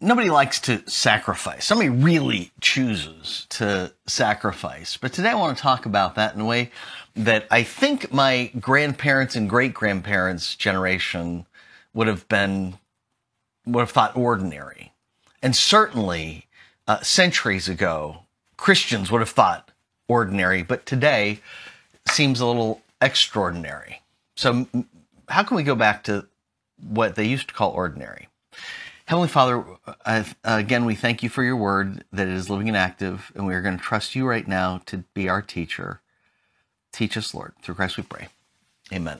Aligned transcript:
nobody 0.00 0.30
likes 0.30 0.60
to 0.60 0.88
sacrifice. 0.88 1.64
Somebody 1.64 1.90
really 1.90 2.52
chooses 2.60 3.46
to 3.50 3.92
sacrifice. 4.06 4.96
But 4.96 5.12
today 5.12 5.30
I 5.30 5.34
want 5.34 5.56
to 5.56 5.62
talk 5.62 5.86
about 5.86 6.14
that 6.14 6.34
in 6.34 6.40
a 6.40 6.44
way 6.44 6.70
that 7.16 7.46
I 7.50 7.62
think 7.62 8.12
my 8.12 8.50
grandparents 8.60 9.34
and 9.34 9.50
great 9.50 9.74
grandparents' 9.74 10.54
generation 10.54 11.46
would 11.94 12.06
have 12.06 12.28
been, 12.28 12.78
would 13.66 13.80
have 13.80 13.90
thought 13.90 14.16
ordinary. 14.16 14.92
And 15.42 15.54
certainly 15.54 16.46
uh, 16.86 17.00
centuries 17.00 17.68
ago, 17.68 18.24
Christians 18.56 19.10
would 19.10 19.20
have 19.20 19.30
thought 19.30 19.70
ordinary, 20.08 20.62
but 20.62 20.86
today 20.86 21.40
seems 22.08 22.40
a 22.40 22.46
little 22.46 22.82
extraordinary. 23.00 24.02
So, 24.36 24.66
how 25.28 25.42
can 25.42 25.56
we 25.56 25.62
go 25.62 25.74
back 25.74 26.04
to 26.04 26.26
what 26.80 27.14
they 27.14 27.24
used 27.24 27.48
to 27.48 27.54
call 27.54 27.72
ordinary? 27.72 28.28
Heavenly 29.08 29.28
Father, 29.28 29.64
again, 30.44 30.84
we 30.84 30.94
thank 30.94 31.22
you 31.22 31.30
for 31.30 31.42
your 31.42 31.56
word 31.56 32.04
that 32.12 32.28
it 32.28 32.34
is 32.34 32.50
living 32.50 32.68
and 32.68 32.76
active, 32.76 33.32
and 33.34 33.46
we 33.46 33.54
are 33.54 33.62
going 33.62 33.78
to 33.78 33.82
trust 33.82 34.14
you 34.14 34.26
right 34.26 34.46
now 34.46 34.82
to 34.84 34.98
be 35.14 35.30
our 35.30 35.40
teacher. 35.40 36.02
Teach 36.92 37.16
us, 37.16 37.32
Lord. 37.32 37.54
Through 37.62 37.76
Christ 37.76 37.96
we 37.96 38.02
pray. 38.02 38.28
Amen. 38.92 39.18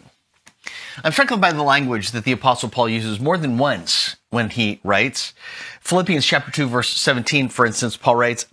I'm 1.02 1.12
struck 1.12 1.40
by 1.40 1.52
the 1.52 1.62
language 1.62 2.10
that 2.10 2.24
the 2.24 2.32
Apostle 2.32 2.68
Paul 2.68 2.90
uses 2.90 3.18
more 3.18 3.38
than 3.38 3.56
once 3.56 4.16
when 4.28 4.50
he 4.50 4.78
writes. 4.84 5.32
Philippians 5.80 6.26
chapter 6.26 6.50
2, 6.50 6.68
verse 6.68 6.90
17, 6.90 7.48
for 7.48 7.64
instance, 7.64 7.96
Paul 7.96 8.16
writes, 8.16 8.44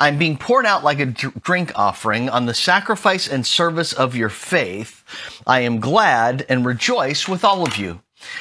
I'm 0.00 0.18
being 0.18 0.36
poured 0.36 0.66
out 0.66 0.82
like 0.82 0.98
a 0.98 1.06
drink 1.06 1.70
offering 1.76 2.28
on 2.28 2.46
the 2.46 2.54
sacrifice 2.54 3.28
and 3.28 3.46
service 3.46 3.92
of 3.92 4.16
your 4.16 4.28
faith. 4.28 5.04
I 5.46 5.60
am 5.60 5.78
glad 5.78 6.44
and 6.48 6.66
rejoice 6.66 7.28
with 7.28 7.44
all 7.44 7.64
of 7.64 7.76
you. 7.76 8.00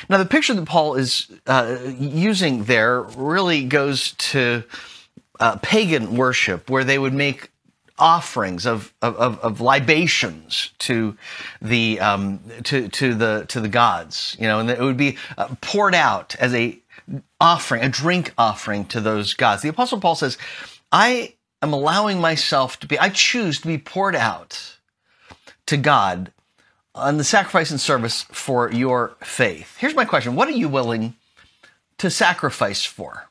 Now, 0.09 0.17
the 0.17 0.25
picture 0.25 0.53
that 0.53 0.65
Paul 0.65 0.95
is 0.95 1.31
uh, 1.47 1.77
using 1.97 2.65
there 2.65 3.01
really 3.01 3.65
goes 3.65 4.11
to 4.13 4.63
uh, 5.39 5.57
pagan 5.57 6.15
worship, 6.15 6.69
where 6.69 6.83
they 6.83 6.99
would 6.99 7.13
make 7.13 7.51
offerings 7.99 8.65
of, 8.65 8.93
of, 9.01 9.39
of 9.39 9.61
libations 9.61 10.71
to 10.79 11.17
the 11.61 11.99
um, 11.99 12.39
to 12.63 12.87
to 12.89 13.13
the 13.13 13.45
to 13.49 13.59
the 13.59 13.67
gods, 13.67 14.35
you 14.39 14.47
know, 14.47 14.59
and 14.59 14.69
it 14.69 14.79
would 14.79 14.97
be 14.97 15.17
uh, 15.37 15.53
poured 15.61 15.95
out 15.95 16.35
as 16.39 16.53
a 16.53 16.79
offering, 17.41 17.83
a 17.83 17.89
drink 17.89 18.33
offering 18.37 18.85
to 18.85 19.01
those 19.01 19.33
gods. 19.33 19.61
The 19.61 19.69
Apostle 19.69 19.99
Paul 19.99 20.15
says, 20.15 20.37
"I 20.91 21.35
am 21.61 21.73
allowing 21.73 22.19
myself 22.19 22.79
to 22.79 22.87
be. 22.87 22.97
I 22.97 23.09
choose 23.09 23.59
to 23.61 23.67
be 23.67 23.77
poured 23.77 24.15
out 24.15 24.77
to 25.67 25.77
God 25.77 26.31
on 26.95 27.17
the 27.17 27.23
sacrifice 27.23 27.71
and 27.71 27.79
service 27.79 28.23
for 28.31 28.71
your 28.71 29.15
faith. 29.21 29.77
Here's 29.77 29.95
my 29.95 30.05
question 30.05 30.35
What 30.35 30.47
are 30.47 30.51
you 30.51 30.69
willing 30.69 31.15
to 31.97 32.09
sacrifice 32.09 32.83
for? 32.83 33.29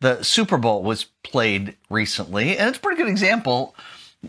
The 0.00 0.22
Super 0.22 0.58
Bowl 0.58 0.82
was 0.82 1.06
played 1.22 1.76
recently, 1.88 2.58
and 2.58 2.68
it's 2.68 2.78
a 2.78 2.80
pretty 2.80 3.00
good 3.00 3.10
example 3.10 3.74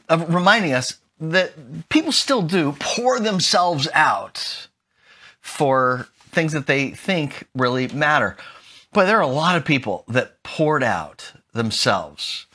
of 0.07 0.33
reminding 0.33 0.73
us 0.73 0.97
that 1.19 1.89
people 1.89 2.11
still 2.11 2.41
do 2.41 2.75
pour 2.79 3.19
themselves 3.19 3.87
out 3.93 4.67
for 5.41 6.07
things 6.31 6.53
that 6.53 6.67
they 6.67 6.89
think 6.89 7.47
really 7.55 7.87
matter. 7.87 8.35
But 8.93 9.05
there 9.05 9.17
are 9.17 9.21
a 9.21 9.27
lot 9.27 9.55
of 9.55 9.65
people 9.65 10.03
that 10.07 10.41
poured 10.43 10.83
out 10.83 11.33
themselves 11.53 12.45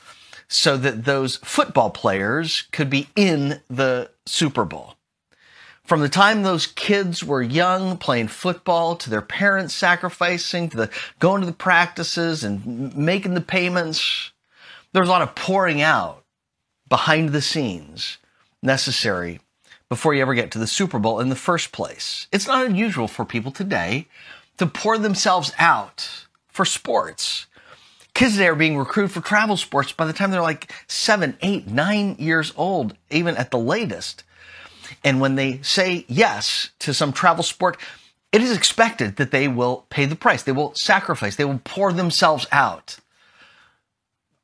so 0.47 0.77
that 0.77 1.05
those 1.05 1.37
football 1.37 1.89
players 1.89 2.63
could 2.71 2.89
be 2.89 3.07
in 3.15 3.61
the 3.69 4.09
Super 4.25 4.65
Bowl. 4.65 4.95
From 5.91 5.99
the 5.99 6.07
time 6.07 6.43
those 6.43 6.67
kids 6.67 7.21
were 7.21 7.41
young, 7.41 7.97
playing 7.97 8.29
football, 8.29 8.95
to 8.95 9.09
their 9.09 9.21
parents 9.21 9.73
sacrificing, 9.73 10.69
to 10.69 10.77
the 10.77 10.89
going 11.19 11.41
to 11.41 11.45
the 11.45 11.51
practices 11.51 12.45
and 12.45 12.95
making 12.95 13.33
the 13.33 13.41
payments, 13.41 14.31
there's 14.93 15.09
a 15.09 15.11
lot 15.11 15.21
of 15.21 15.35
pouring 15.35 15.81
out 15.81 16.23
behind 16.87 17.33
the 17.33 17.41
scenes 17.41 18.19
necessary 18.63 19.41
before 19.89 20.13
you 20.13 20.21
ever 20.21 20.33
get 20.33 20.49
to 20.51 20.59
the 20.59 20.65
Super 20.65 20.97
Bowl 20.97 21.19
in 21.19 21.27
the 21.27 21.35
first 21.35 21.73
place. 21.73 22.25
It's 22.31 22.47
not 22.47 22.65
unusual 22.65 23.09
for 23.09 23.25
people 23.25 23.51
today 23.51 24.07
to 24.59 24.67
pour 24.67 24.97
themselves 24.97 25.51
out 25.59 26.25
for 26.47 26.63
sports. 26.63 27.47
Kids 28.13 28.35
today 28.35 28.47
are 28.47 28.55
being 28.55 28.77
recruited 28.77 29.11
for 29.11 29.19
travel 29.19 29.57
sports 29.57 29.91
by 29.91 30.05
the 30.05 30.13
time 30.13 30.31
they're 30.31 30.41
like 30.41 30.71
seven, 30.87 31.37
eight, 31.41 31.67
nine 31.67 32.15
years 32.17 32.53
old, 32.55 32.95
even 33.09 33.35
at 33.35 33.51
the 33.51 33.59
latest. 33.59 34.23
And 35.03 35.19
when 35.19 35.35
they 35.35 35.61
say 35.61 36.05
yes 36.07 36.69
to 36.79 36.93
some 36.93 37.13
travel 37.13 37.43
sport, 37.43 37.77
it 38.31 38.41
is 38.41 38.55
expected 38.55 39.17
that 39.17 39.31
they 39.31 39.47
will 39.47 39.85
pay 39.89 40.05
the 40.05 40.15
price. 40.15 40.43
They 40.43 40.51
will 40.51 40.73
sacrifice. 40.75 41.35
They 41.35 41.45
will 41.45 41.61
pour 41.63 41.91
themselves 41.91 42.47
out 42.51 42.97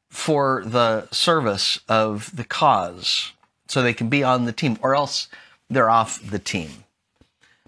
for 0.09 0.63
the 0.65 1.07
service 1.11 1.79
of 1.87 2.35
the 2.35 2.43
cause 2.43 3.33
so 3.67 3.81
they 3.81 3.93
can 3.93 4.09
be 4.09 4.23
on 4.23 4.45
the 4.45 4.51
team 4.51 4.77
or 4.81 4.95
else 4.95 5.27
they're 5.69 5.89
off 5.89 6.21
the 6.27 6.39
team. 6.39 6.83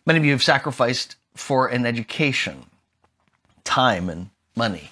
Many 0.05 0.19
of 0.19 0.25
you 0.25 0.31
have 0.31 0.43
sacrificed 0.43 1.15
for 1.35 1.67
an 1.67 1.85
education, 1.85 2.65
time 3.63 4.09
and 4.09 4.29
money. 4.55 4.91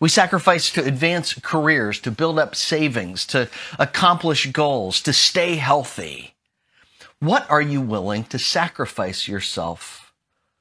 We 0.00 0.08
sacrifice 0.08 0.72
to 0.72 0.84
advance 0.84 1.34
careers, 1.34 2.00
to 2.00 2.10
build 2.10 2.38
up 2.38 2.56
savings, 2.56 3.24
to 3.26 3.48
accomplish 3.78 4.50
goals, 4.50 5.00
to 5.02 5.12
stay 5.12 5.54
healthy. 5.54 6.31
What 7.22 7.48
are 7.48 7.62
you 7.62 7.80
willing 7.80 8.24
to 8.24 8.38
sacrifice 8.40 9.28
yourself 9.28 10.12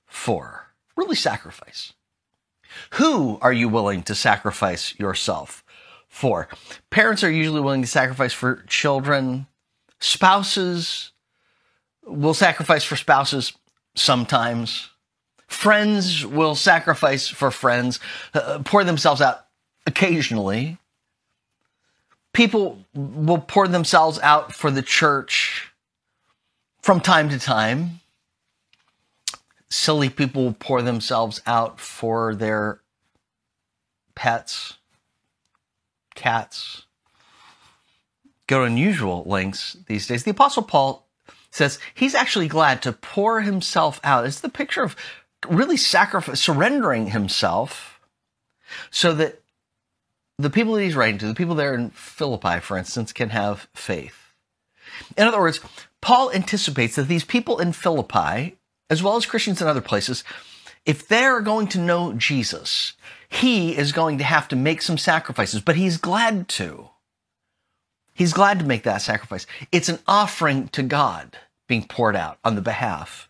for? 0.06 0.68
Really 0.96 1.16
sacrifice. 1.16 1.94
Who 2.92 3.40
are 3.42 3.52
you 3.52 3.68
willing 3.68 4.04
to 4.04 4.14
sacrifice 4.14 4.94
yourself 5.00 5.64
for? 6.08 6.50
Parents 6.92 7.24
are 7.24 7.32
usually 7.32 7.62
willing 7.62 7.82
to 7.82 7.88
sacrifice 7.88 8.32
for 8.32 8.64
children. 8.68 9.48
Spouses 10.00 11.14
will 12.06 12.36
sacrifice 12.36 12.84
for 12.84 12.96
spouses 12.96 13.54
sometimes. 13.96 14.92
Friends 15.48 16.28
will 16.28 16.54
sacrifice 16.54 17.28
for 17.28 17.50
friends, 17.50 18.00
uh, 18.36 18.60
pour 18.64 18.84
themselves 18.84 19.20
out 19.20 19.48
occasionally. 19.88 20.78
People 22.34 22.86
will 22.94 23.40
pour 23.40 23.68
themselves 23.68 24.20
out 24.20 24.54
for 24.54 24.70
the 24.70 24.84
church 24.84 25.71
from 26.92 27.00
time 27.00 27.30
to 27.30 27.40
time, 27.40 28.02
silly 29.70 30.10
people 30.10 30.54
pour 30.60 30.82
themselves 30.82 31.42
out 31.46 31.80
for 31.80 32.36
their 32.36 32.82
pets, 34.14 34.74
cats, 36.16 36.84
go 38.46 38.60
to 38.60 38.66
unusual 38.66 39.24
lengths 39.26 39.78
these 39.88 40.06
days. 40.06 40.26
The 40.26 40.32
Apostle 40.32 40.64
Paul 40.64 41.08
says 41.50 41.80
he's 41.94 42.14
actually 42.14 42.50
glad 42.50 42.82
to 42.82 42.92
pour 42.92 43.40
himself 43.40 44.02
out. 44.04 44.26
It's 44.26 44.42
the 44.42 44.50
picture 44.50 44.84
of 44.84 44.98
really 45.48 45.78
sacrifice, 45.78 46.42
surrendering 46.42 47.08
himself 47.08 48.02
so 48.90 49.14
that 49.14 49.42
the 50.38 50.50
people 50.50 50.74
that 50.74 50.84
he's 50.84 50.98
writing 50.98 51.20
to, 51.20 51.28
the 51.28 51.36
people 51.36 51.56
there 51.56 51.74
in 51.74 51.92
Philippi, 51.92 52.60
for 52.60 52.78
instance, 52.78 53.14
can 53.14 53.30
have 53.30 53.70
faith. 53.74 54.34
In 55.16 55.26
other 55.26 55.40
words, 55.40 55.62
Paul 56.02 56.32
anticipates 56.32 56.96
that 56.96 57.08
these 57.08 57.24
people 57.24 57.60
in 57.60 57.74
Philippi, 57.74 58.58
as 58.90 59.04
well 59.04 59.16
as 59.16 59.26
Christians 59.26 59.62
in 59.62 59.68
other 59.68 59.82
places, 59.82 60.24
if 60.86 61.08
they're 61.08 61.42
going 61.42 61.68
to 61.68 61.80
know 61.80 62.14
Jesus, 62.14 62.94
he 63.30 63.78
is 63.78 63.92
going 63.92 64.18
to 64.18 64.24
have 64.24 64.48
to 64.50 64.56
make 64.56 64.82
some 64.82 64.98
sacrifices, 64.98 65.62
but 65.62 65.76
he's 65.76 65.98
glad 65.98 66.48
to. 66.50 66.90
He's 68.14 68.34
glad 68.34 68.60
to 68.60 68.66
make 68.66 68.84
that 68.84 69.02
sacrifice. 69.02 69.46
It's 69.72 69.90
an 69.90 70.00
offering 70.08 70.68
to 70.70 70.84
God 70.84 71.38
being 71.68 71.88
poured 71.88 72.16
out 72.16 72.40
on 72.44 72.56
the 72.56 72.62
behalf 72.62 73.30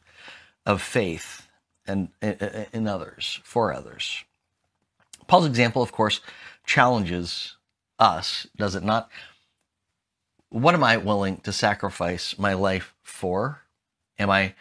of 0.65 0.81
faith 0.81 1.47
and 1.85 2.09
uh, 2.21 2.33
in 2.73 2.87
others, 2.87 3.39
for 3.43 3.73
others. 3.73 4.23
Paul's 5.27 5.45
example, 5.45 5.81
of 5.81 5.91
course, 5.91 6.21
challenges 6.65 7.57
us, 7.99 8.47
does 8.57 8.75
it 8.75 8.83
not? 8.83 9.09
What 10.51 10.75
am 10.75 10.83
I 10.83 10.97
willing 10.97 11.37
to 11.37 11.53
sacrifice 11.53 12.37
my 12.37 12.53
life 12.53 12.93
for? 13.01 13.61
Am 14.19 14.29
I 14.29 14.53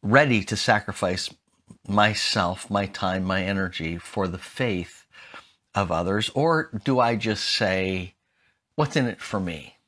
ready 0.00 0.44
to 0.44 0.56
sacrifice 0.56 1.34
myself, 1.86 2.70
my 2.70 2.86
time, 2.86 3.24
my 3.24 3.42
energy 3.42 3.98
for 3.98 4.28
the 4.28 4.38
faith 4.38 5.04
of 5.74 5.90
others? 5.90 6.30
Or 6.34 6.70
do 6.84 7.00
I 7.00 7.16
just 7.16 7.44
say, 7.44 8.14
what's 8.76 8.94
in 8.94 9.06
it 9.06 9.20
for 9.20 9.40
me? 9.40 9.78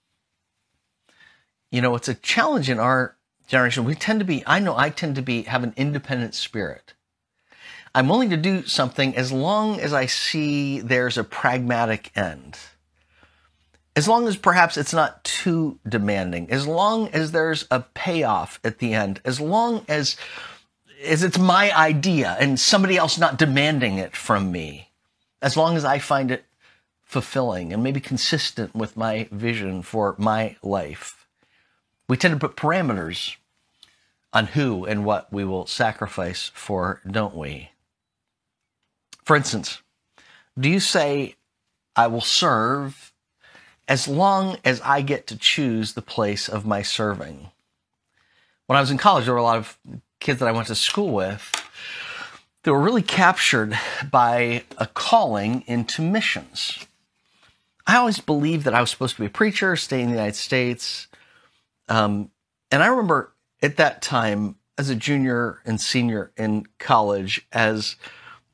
You 1.71 1.81
know, 1.81 1.95
it's 1.95 2.09
a 2.09 2.15
challenge 2.15 2.69
in 2.69 2.81
our 2.81 3.17
generation. 3.47 3.85
We 3.85 3.95
tend 3.95 4.19
to 4.19 4.27
be, 4.27 4.43
I 4.49 4.59
know 4.59 4.77
I 4.77 4.91
tend 4.91 5.15
to 5.17 5.23
be, 5.23 5.43
have 5.43 5.62
an 5.62 5.75
independent 5.77 6.35
spirit. 6.35 6.95
I'm 7.95 8.09
willing 8.09 8.31
to 8.31 8.37
do 8.37 8.67
something 8.67 9.15
as 9.17 9.31
long 9.31 9.79
as 9.79 9.93
I 9.93 10.06
see 10.06 10.81
there's 10.81 11.17
a 11.17 11.23
pragmatic 11.23 12.11
end 12.17 12.59
as 13.96 14.08
long 14.08 14.26
as 14.26 14.37
perhaps 14.37 14.76
it's 14.76 14.93
not 14.93 15.23
too 15.23 15.79
demanding, 15.88 16.50
as 16.50 16.67
long 16.67 17.08
as 17.08 17.32
there's 17.32 17.67
a 17.70 17.81
payoff 17.81 18.58
at 18.64 18.79
the 18.79 18.93
end, 18.93 19.20
as 19.25 19.41
long 19.41 19.85
as, 19.88 20.17
as 21.05 21.23
it's 21.23 21.38
my 21.38 21.76
idea 21.76 22.37
and 22.41 22.58
somebody 22.58 22.96
else 22.96 23.19
not 23.19 23.38
demanding 23.38 23.99
it 23.99 24.17
from 24.17 24.50
me, 24.50 24.91
as 25.41 25.56
long 25.56 25.76
as 25.76 25.85
I 25.85 25.99
find 25.99 26.31
it 26.31 26.44
fulfilling 27.05 27.73
and 27.73 27.82
maybe 27.85 28.00
consistent 28.00 28.75
with 28.75 28.96
my 28.96 29.29
vision 29.31 29.82
for 29.82 30.17
my 30.19 30.56
life. 30.62 31.26
We 32.08 32.17
tend 32.17 32.38
to 32.38 32.49
put 32.49 32.56
parameters 32.56 33.37
on 34.32 34.46
who 34.46 34.85
and 34.85 35.05
what 35.05 35.32
we 35.32 35.44
will 35.44 35.67
sacrifice 35.67 36.50
for, 36.52 37.00
don't 37.08 37.37
we? 37.37 37.70
For 39.23 39.37
instance, 39.37 39.81
do 40.58 40.69
you 40.69 40.81
say, 40.81 41.37
I 41.94 42.08
will 42.08 42.20
serve 42.20 43.13
as 43.88 44.08
long 44.08 44.56
as 44.64 44.81
I 44.81 45.02
get 45.02 45.26
to 45.28 45.36
choose 45.36 45.92
the 45.92 46.02
place 46.02 46.48
of 46.48 46.66
my 46.66 46.82
serving? 46.82 47.50
When 48.66 48.76
I 48.76 48.81
was 48.81 48.90
in 48.90 48.98
college, 48.98 49.25
there 49.25 49.34
were 49.34 49.40
a 49.40 49.44
lot 49.44 49.58
of 49.58 49.78
kids 50.20 50.40
that 50.40 50.48
I 50.48 50.52
went 50.52 50.69
to 50.69 50.75
school 50.75 51.10
with 51.10 51.50
that 52.62 52.72
were 52.72 52.81
really 52.81 53.02
captured 53.02 53.78
by 54.10 54.64
a 54.78 54.86
calling 54.86 55.64
into 55.66 56.00
missions. 56.00 56.78
I 57.86 57.96
always 57.96 58.20
believed 58.20 58.64
that 58.64 58.75
I 58.75 58.81
was 58.81 58.90
supposed 58.90 59.16
to 59.16 59.22
be 59.22 59.26
a 59.26 59.31
preacher, 59.31 59.76
stay 59.76 60.00
in 60.00 60.06
the 60.06 60.14
United 60.14 60.36
States. 60.36 61.06
Um, 61.88 62.31
and 62.70 62.82
I 62.82 62.86
remember 62.86 63.32
at 63.62 63.76
that 63.76 64.00
time, 64.00 64.56
as 64.76 64.90
a 64.90 64.94
junior 64.94 65.60
and 65.64 65.81
senior 65.81 66.32
in 66.36 66.66
college, 66.78 67.46
as 67.52 67.96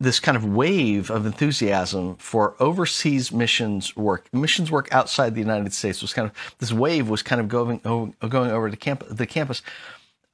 this 0.01 0.19
kind 0.19 0.37
of 0.37 0.45
wave 0.45 1.11
of 1.11 1.27
enthusiasm 1.27 2.17
for 2.17 2.57
overseas 2.59 3.31
missions 3.31 3.95
work, 3.95 4.27
missions 4.33 4.71
work 4.71 4.89
outside 4.93 5.35
the 5.35 5.41
United 5.41 5.75
States 5.75 6.01
was 6.01 6.15
kind 6.15 6.27
of 6.27 6.35
this 6.59 6.73
wave 6.73 7.09
was 7.09 7.23
kind 7.23 7.41
of 7.41 7.49
going 7.49 7.79
going 7.79 8.51
over 8.51 8.71
camp, 8.71 9.05
the 9.09 9.27
campus. 9.27 9.63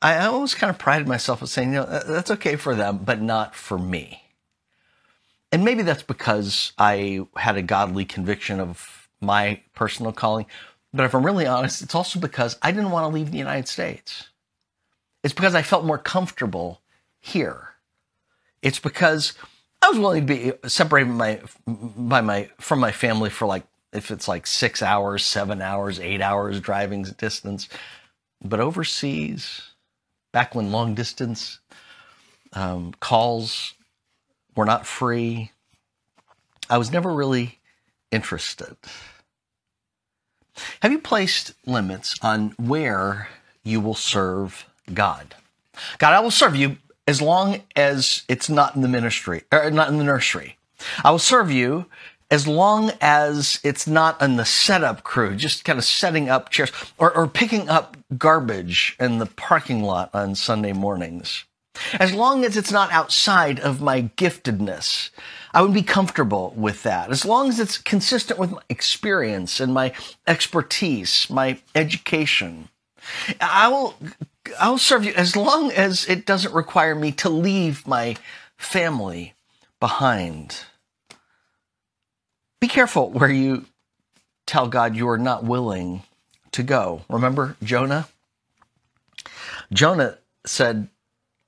I 0.00 0.24
always 0.26 0.54
kind 0.54 0.70
of 0.70 0.78
prided 0.78 1.08
myself 1.08 1.42
on 1.42 1.48
saying, 1.48 1.70
you 1.72 1.80
know, 1.80 1.86
that's 2.06 2.30
okay 2.30 2.54
for 2.54 2.74
them, 2.74 2.98
but 2.98 3.20
not 3.20 3.56
for 3.56 3.78
me. 3.78 4.22
And 5.50 5.64
maybe 5.64 5.82
that's 5.82 6.02
because 6.02 6.72
I 6.78 7.26
had 7.36 7.56
a 7.56 7.62
godly 7.62 8.04
conviction 8.04 8.60
of 8.60 9.08
my 9.20 9.60
personal 9.74 10.12
calling. 10.12 10.46
But 10.92 11.04
if 11.04 11.14
I'm 11.14 11.26
really 11.26 11.46
honest, 11.46 11.82
it's 11.82 11.94
also 11.94 12.20
because 12.20 12.56
I 12.62 12.70
didn't 12.70 12.90
want 12.90 13.04
to 13.04 13.14
leave 13.14 13.32
the 13.32 13.38
United 13.38 13.66
States. 13.68 14.28
It's 15.24 15.34
because 15.34 15.54
I 15.54 15.62
felt 15.62 15.84
more 15.84 15.98
comfortable 15.98 16.80
here. 17.18 17.70
It's 18.62 18.78
because 18.78 19.34
I 19.86 19.90
was 19.90 19.98
willing 20.00 20.26
to 20.26 20.34
be 20.34 20.68
separated 20.68 21.10
my, 21.10 21.40
by 21.64 22.20
my, 22.20 22.50
from 22.58 22.80
my 22.80 22.90
family 22.90 23.30
for 23.30 23.46
like, 23.46 23.64
if 23.92 24.10
it's 24.10 24.26
like 24.26 24.44
six 24.44 24.82
hours, 24.82 25.24
seven 25.24 25.62
hours, 25.62 26.00
eight 26.00 26.20
hours 26.20 26.60
driving 26.60 27.04
distance. 27.04 27.68
But 28.42 28.58
overseas, 28.58 29.70
back 30.32 30.56
when 30.56 30.72
long 30.72 30.96
distance 30.96 31.60
um, 32.52 32.94
calls 32.98 33.74
were 34.56 34.64
not 34.64 34.88
free, 34.88 35.52
I 36.68 36.78
was 36.78 36.90
never 36.90 37.14
really 37.14 37.60
interested. 38.10 38.76
Have 40.82 40.90
you 40.90 40.98
placed 40.98 41.54
limits 41.64 42.16
on 42.22 42.54
where 42.58 43.28
you 43.62 43.80
will 43.80 43.94
serve 43.94 44.66
God? 44.92 45.36
God, 45.98 46.12
I 46.12 46.18
will 46.18 46.32
serve 46.32 46.56
you 46.56 46.78
as 47.06 47.22
long 47.22 47.62
as 47.74 48.22
it's 48.28 48.48
not 48.48 48.74
in 48.74 48.82
the 48.82 48.88
ministry 48.88 49.42
or 49.52 49.70
not 49.70 49.88
in 49.88 49.98
the 49.98 50.04
nursery. 50.04 50.56
I 51.04 51.10
will 51.10 51.18
serve 51.18 51.50
you 51.50 51.86
as 52.30 52.46
long 52.48 52.92
as 53.00 53.60
it's 53.62 53.86
not 53.86 54.20
in 54.20 54.36
the 54.36 54.44
setup 54.44 55.04
crew, 55.04 55.36
just 55.36 55.64
kind 55.64 55.78
of 55.78 55.84
setting 55.84 56.28
up 56.28 56.50
chairs 56.50 56.72
or, 56.98 57.16
or 57.16 57.28
picking 57.28 57.68
up 57.68 57.96
garbage 58.18 58.96
in 58.98 59.18
the 59.18 59.26
parking 59.26 59.82
lot 59.82 60.10
on 60.12 60.34
Sunday 60.34 60.72
mornings. 60.72 61.44
As 62.00 62.12
long 62.14 62.44
as 62.44 62.56
it's 62.56 62.72
not 62.72 62.90
outside 62.90 63.60
of 63.60 63.80
my 63.82 64.02
giftedness, 64.16 65.10
I 65.52 65.62
would 65.62 65.74
be 65.74 65.82
comfortable 65.82 66.52
with 66.56 66.82
that. 66.84 67.10
As 67.10 67.24
long 67.24 67.48
as 67.48 67.60
it's 67.60 67.78
consistent 67.78 68.38
with 68.40 68.50
my 68.50 68.62
experience 68.68 69.60
and 69.60 69.74
my 69.74 69.92
expertise, 70.26 71.28
my 71.28 71.58
education, 71.74 72.68
I 73.40 73.68
will, 73.68 73.94
I 74.58 74.68
will 74.70 74.78
serve 74.78 75.04
you 75.04 75.12
as 75.14 75.36
long 75.36 75.70
as 75.72 76.08
it 76.08 76.26
doesn't 76.26 76.54
require 76.54 76.94
me 76.94 77.12
to 77.12 77.28
leave 77.28 77.86
my 77.86 78.16
family 78.56 79.34
behind. 79.80 80.60
Be 82.60 82.68
careful 82.68 83.10
where 83.10 83.30
you 83.30 83.66
tell 84.46 84.68
God 84.68 84.96
you 84.96 85.08
are 85.08 85.18
not 85.18 85.44
willing 85.44 86.02
to 86.52 86.62
go. 86.62 87.02
Remember 87.08 87.56
Jonah? 87.62 88.08
Jonah 89.72 90.18
said, 90.46 90.88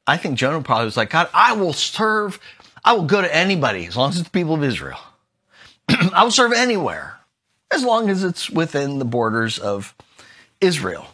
I 0.07 0.17
think 0.17 0.39
Jonah 0.39 0.63
probably 0.63 0.87
was 0.87 0.97
like, 0.97 1.11
God, 1.11 1.29
I 1.33 1.53
will 1.53 1.73
serve, 1.73 2.41
I 2.85 2.93
will 2.95 3.05
go 3.05 3.21
to 3.21 3.35
anybody 3.35 3.87
as 3.87 3.97
long 3.97 4.11
as 4.11 4.19
it's 4.19 4.29
the 4.29 4.31
people 4.31 4.55
of 4.55 4.65
Israel. 4.65 4.99
I 5.89 6.25
will 6.25 6.31
serve 6.31 6.53
anywhere 6.53 7.19
as 7.71 7.85
long 7.85 8.11
as 8.11 8.25
it's 8.25 8.51
within 8.51 8.99
the 8.99 9.05
borders 9.05 9.59
of 9.59 9.95
Israel. 10.61 11.07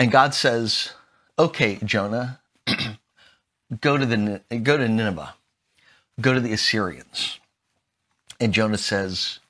And 0.00 0.10
God 0.10 0.34
says, 0.34 0.92
okay, 1.38 1.78
Jonah, 1.84 2.40
go 3.80 3.98
to 3.98 4.06
the, 4.06 4.40
go 4.62 4.78
to 4.78 4.88
Nineveh, 4.88 5.34
go 6.18 6.32
to 6.32 6.40
the 6.40 6.54
Assyrians. 6.54 7.38
And 8.40 8.54
Jonah 8.54 8.78
says, 8.78 9.40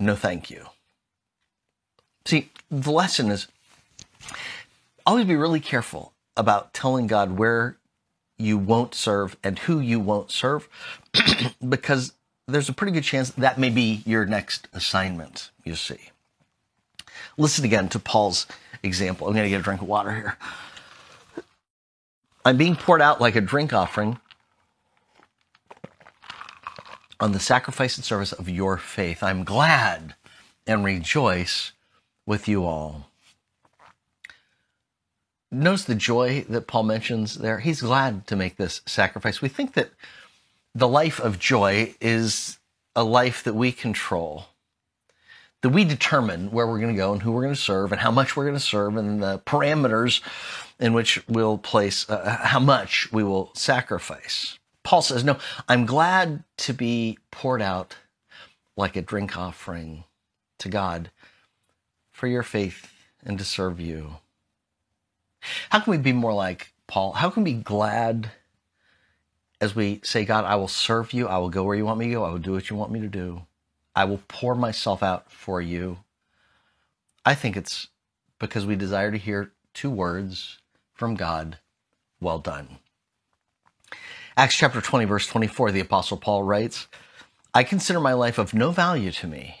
No, 0.00 0.16
thank 0.16 0.50
you. 0.50 0.64
See, 2.24 2.50
the 2.70 2.90
lesson 2.90 3.30
is 3.30 3.46
always 5.04 5.26
be 5.26 5.36
really 5.36 5.60
careful 5.60 6.14
about 6.34 6.72
telling 6.72 7.06
God 7.06 7.36
where 7.36 7.76
you 8.38 8.56
won't 8.56 8.94
serve 8.94 9.36
and 9.44 9.58
who 9.58 9.80
you 9.80 10.00
won't 10.00 10.30
serve 10.30 10.66
because 11.68 12.14
there's 12.48 12.70
a 12.70 12.72
pretty 12.72 12.92
good 12.92 13.04
chance 13.04 13.30
that 13.32 13.58
may 13.58 13.68
be 13.68 14.02
your 14.06 14.24
next 14.24 14.68
assignment, 14.72 15.50
you 15.62 15.74
see. 15.74 16.10
Listen 17.36 17.66
again 17.66 17.90
to 17.90 17.98
Paul's 17.98 18.46
example. 18.82 19.26
I'm 19.26 19.34
going 19.34 19.44
to 19.44 19.50
get 19.50 19.60
a 19.60 19.64
drink 19.64 19.82
of 19.82 19.88
water 19.88 20.12
here. 20.12 20.36
I'm 22.44 22.56
being 22.56 22.76
poured 22.76 23.00
out 23.00 23.20
like 23.20 23.36
a 23.36 23.40
drink 23.40 23.72
offering 23.72 24.18
on 27.20 27.32
the 27.32 27.40
sacrifice 27.40 27.96
and 27.96 28.04
service 28.04 28.32
of 28.32 28.48
your 28.48 28.76
faith. 28.78 29.22
I'm 29.22 29.44
glad 29.44 30.14
and 30.66 30.84
rejoice 30.84 31.72
with 32.26 32.48
you 32.48 32.64
all. 32.64 33.10
Notice 35.52 35.84
the 35.84 35.94
joy 35.94 36.44
that 36.48 36.66
Paul 36.66 36.84
mentions 36.84 37.36
there. 37.36 37.60
He's 37.60 37.82
glad 37.82 38.26
to 38.26 38.36
make 38.36 38.56
this 38.56 38.80
sacrifice. 38.86 39.42
We 39.42 39.48
think 39.48 39.74
that 39.74 39.90
the 40.74 40.88
life 40.88 41.20
of 41.20 41.38
joy 41.38 41.94
is 42.00 42.58
a 42.96 43.04
life 43.04 43.44
that 43.44 43.54
we 43.54 43.70
control, 43.70 44.46
that 45.62 45.70
we 45.70 45.84
determine 45.84 46.50
where 46.50 46.66
we're 46.66 46.78
going 46.80 46.94
to 46.94 46.98
go 46.98 47.12
and 47.12 47.22
who 47.22 47.32
we're 47.32 47.42
going 47.42 47.54
to 47.54 47.60
serve 47.60 47.92
and 47.92 48.00
how 48.00 48.10
much 48.10 48.36
we're 48.36 48.44
going 48.44 48.56
to 48.56 48.60
serve 48.60 48.96
and 48.96 49.22
the 49.22 49.38
parameters 49.40 50.20
in 50.78 50.92
which 50.92 51.26
we'll 51.28 51.58
place, 51.58 52.08
uh, 52.10 52.38
how 52.42 52.60
much 52.60 53.10
we 53.12 53.22
will 53.22 53.50
sacrifice. 53.54 54.58
Paul 54.82 55.02
says, 55.02 55.22
No, 55.24 55.38
I'm 55.68 55.86
glad 55.86 56.42
to 56.58 56.74
be 56.74 57.18
poured 57.30 57.62
out 57.62 57.96
like 58.76 58.96
a 58.96 59.02
drink 59.02 59.38
offering 59.38 60.04
to 60.58 60.68
God 60.68 61.10
for 62.10 62.26
your 62.26 62.42
faith 62.42 62.92
and 63.24 63.38
to 63.38 63.44
serve 63.44 63.80
you. 63.80 64.16
How 65.70 65.80
can 65.80 65.92
we 65.92 65.98
be 65.98 66.12
more 66.12 66.34
like 66.34 66.72
Paul? 66.88 67.12
How 67.12 67.30
can 67.30 67.44
we 67.44 67.54
be 67.54 67.62
glad 67.62 68.32
as 69.62 69.76
we 69.76 70.00
say, 70.02 70.24
God, 70.24 70.44
I 70.44 70.56
will 70.56 70.66
serve 70.66 71.12
you. 71.12 71.28
I 71.28 71.38
will 71.38 71.48
go 71.48 71.62
where 71.62 71.76
you 71.76 71.84
want 71.84 72.00
me 72.00 72.06
to 72.06 72.14
go. 72.14 72.24
I 72.24 72.30
will 72.30 72.38
do 72.38 72.50
what 72.50 72.68
you 72.68 72.74
want 72.74 72.90
me 72.90 72.98
to 72.98 73.06
do. 73.06 73.46
I 73.94 74.04
will 74.04 74.20
pour 74.28 74.54
myself 74.54 75.02
out 75.02 75.30
for 75.30 75.60
you. 75.60 75.98
I 77.24 77.34
think 77.34 77.56
it's 77.56 77.88
because 78.38 78.66
we 78.66 78.76
desire 78.76 79.10
to 79.10 79.18
hear 79.18 79.52
two 79.74 79.90
words 79.90 80.58
from 80.94 81.14
God 81.14 81.58
well 82.20 82.38
done. 82.38 82.78
Acts 84.36 84.56
chapter 84.56 84.80
20, 84.80 85.04
verse 85.04 85.26
24, 85.26 85.72
the 85.72 85.80
Apostle 85.80 86.16
Paul 86.16 86.42
writes, 86.42 86.88
I 87.54 87.64
consider 87.64 88.00
my 88.00 88.14
life 88.14 88.38
of 88.38 88.54
no 88.54 88.70
value 88.70 89.12
to 89.12 89.26
me. 89.26 89.56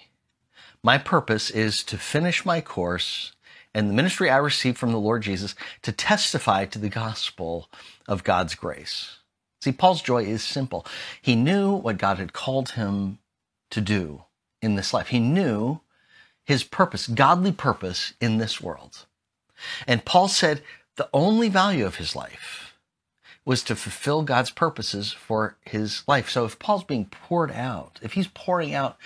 My 0.82 0.96
purpose 0.96 1.50
is 1.50 1.84
to 1.84 1.98
finish 1.98 2.46
my 2.46 2.60
course 2.60 3.32
and 3.74 3.88
the 3.88 3.94
ministry 3.94 4.30
I 4.30 4.38
received 4.38 4.78
from 4.78 4.92
the 4.92 4.98
Lord 4.98 5.22
Jesus 5.22 5.54
to 5.82 5.92
testify 5.92 6.64
to 6.66 6.78
the 6.78 6.88
gospel 6.88 7.68
of 8.08 8.24
God's 8.24 8.54
grace. 8.54 9.18
See, 9.60 9.72
Paul's 9.72 10.02
joy 10.02 10.24
is 10.24 10.42
simple. 10.42 10.86
He 11.20 11.36
knew 11.36 11.74
what 11.74 11.98
God 11.98 12.18
had 12.18 12.32
called 12.32 12.70
him 12.70 13.18
to 13.72 13.80
do 13.80 14.24
in 14.60 14.76
this 14.76 14.94
life. 14.94 15.08
He 15.08 15.18
knew 15.18 15.80
his 16.44 16.64
purpose, 16.64 17.06
godly 17.06 17.52
purpose 17.52 18.14
in 18.20 18.38
this 18.38 18.60
world. 18.60 19.06
And 19.86 20.04
Paul 20.04 20.28
said 20.28 20.62
the 20.96 21.08
only 21.12 21.48
value 21.48 21.86
of 21.86 21.96
his 21.96 22.14
life 22.14 22.74
was 23.44 23.62
to 23.64 23.74
fulfill 23.74 24.22
God's 24.22 24.50
purposes 24.50 25.12
for 25.12 25.56
his 25.62 26.04
life. 26.06 26.30
So 26.30 26.44
if 26.44 26.58
Paul's 26.58 26.84
being 26.84 27.06
poured 27.06 27.50
out, 27.50 27.98
if 28.02 28.12
he's 28.12 28.28
pouring 28.28 28.72
out 28.72 28.96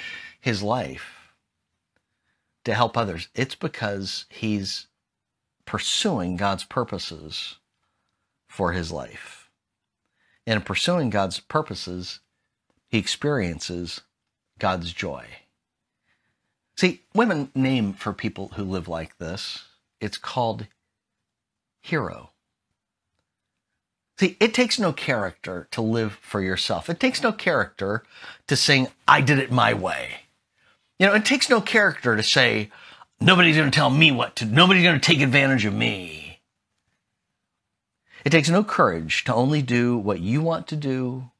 his 0.40 0.62
life 0.62 1.32
to 2.64 2.74
help 2.74 2.96
others, 2.96 3.28
it's 3.34 3.54
because 3.54 4.26
he's 4.28 4.88
pursuing 5.64 6.36
God's 6.36 6.64
purposes 6.64 7.56
for 8.48 8.72
his 8.72 8.92
life. 8.92 9.50
And 10.46 10.56
in 10.56 10.62
pursuing 10.62 11.10
God's 11.10 11.40
purposes, 11.40 12.20
he 12.88 12.98
experiences 12.98 14.02
God's 14.58 14.92
joy. 14.92 15.26
See, 16.76 17.02
women 17.14 17.50
name 17.54 17.92
for 17.94 18.12
people 18.12 18.52
who 18.54 18.64
live 18.64 18.88
like 18.88 19.18
this. 19.18 19.64
It's 20.00 20.18
called 20.18 20.66
hero. 21.80 22.30
See, 24.18 24.36
it 24.40 24.54
takes 24.54 24.78
no 24.78 24.92
character 24.92 25.68
to 25.72 25.82
live 25.82 26.18
for 26.22 26.40
yourself. 26.40 26.88
It 26.88 26.98
takes 26.98 27.22
no 27.22 27.32
character 27.32 28.02
to 28.46 28.56
sing, 28.56 28.88
I 29.06 29.20
did 29.20 29.38
it 29.38 29.52
my 29.52 29.74
way. 29.74 30.08
You 30.98 31.06
know, 31.06 31.14
it 31.14 31.26
takes 31.26 31.50
no 31.50 31.60
character 31.60 32.16
to 32.16 32.22
say, 32.22 32.70
nobody's 33.20 33.56
going 33.56 33.70
to 33.70 33.76
tell 33.76 33.90
me 33.90 34.10
what 34.10 34.36
to, 34.36 34.46
nobody's 34.46 34.84
going 34.84 34.98
to 34.98 35.06
take 35.06 35.20
advantage 35.20 35.66
of 35.66 35.74
me. 35.74 36.40
It 38.24 38.30
takes 38.30 38.48
no 38.48 38.64
courage 38.64 39.24
to 39.24 39.34
only 39.34 39.62
do 39.62 39.96
what 39.96 40.20
you 40.20 40.40
want 40.40 40.66
to 40.68 40.76
do, 40.76 41.30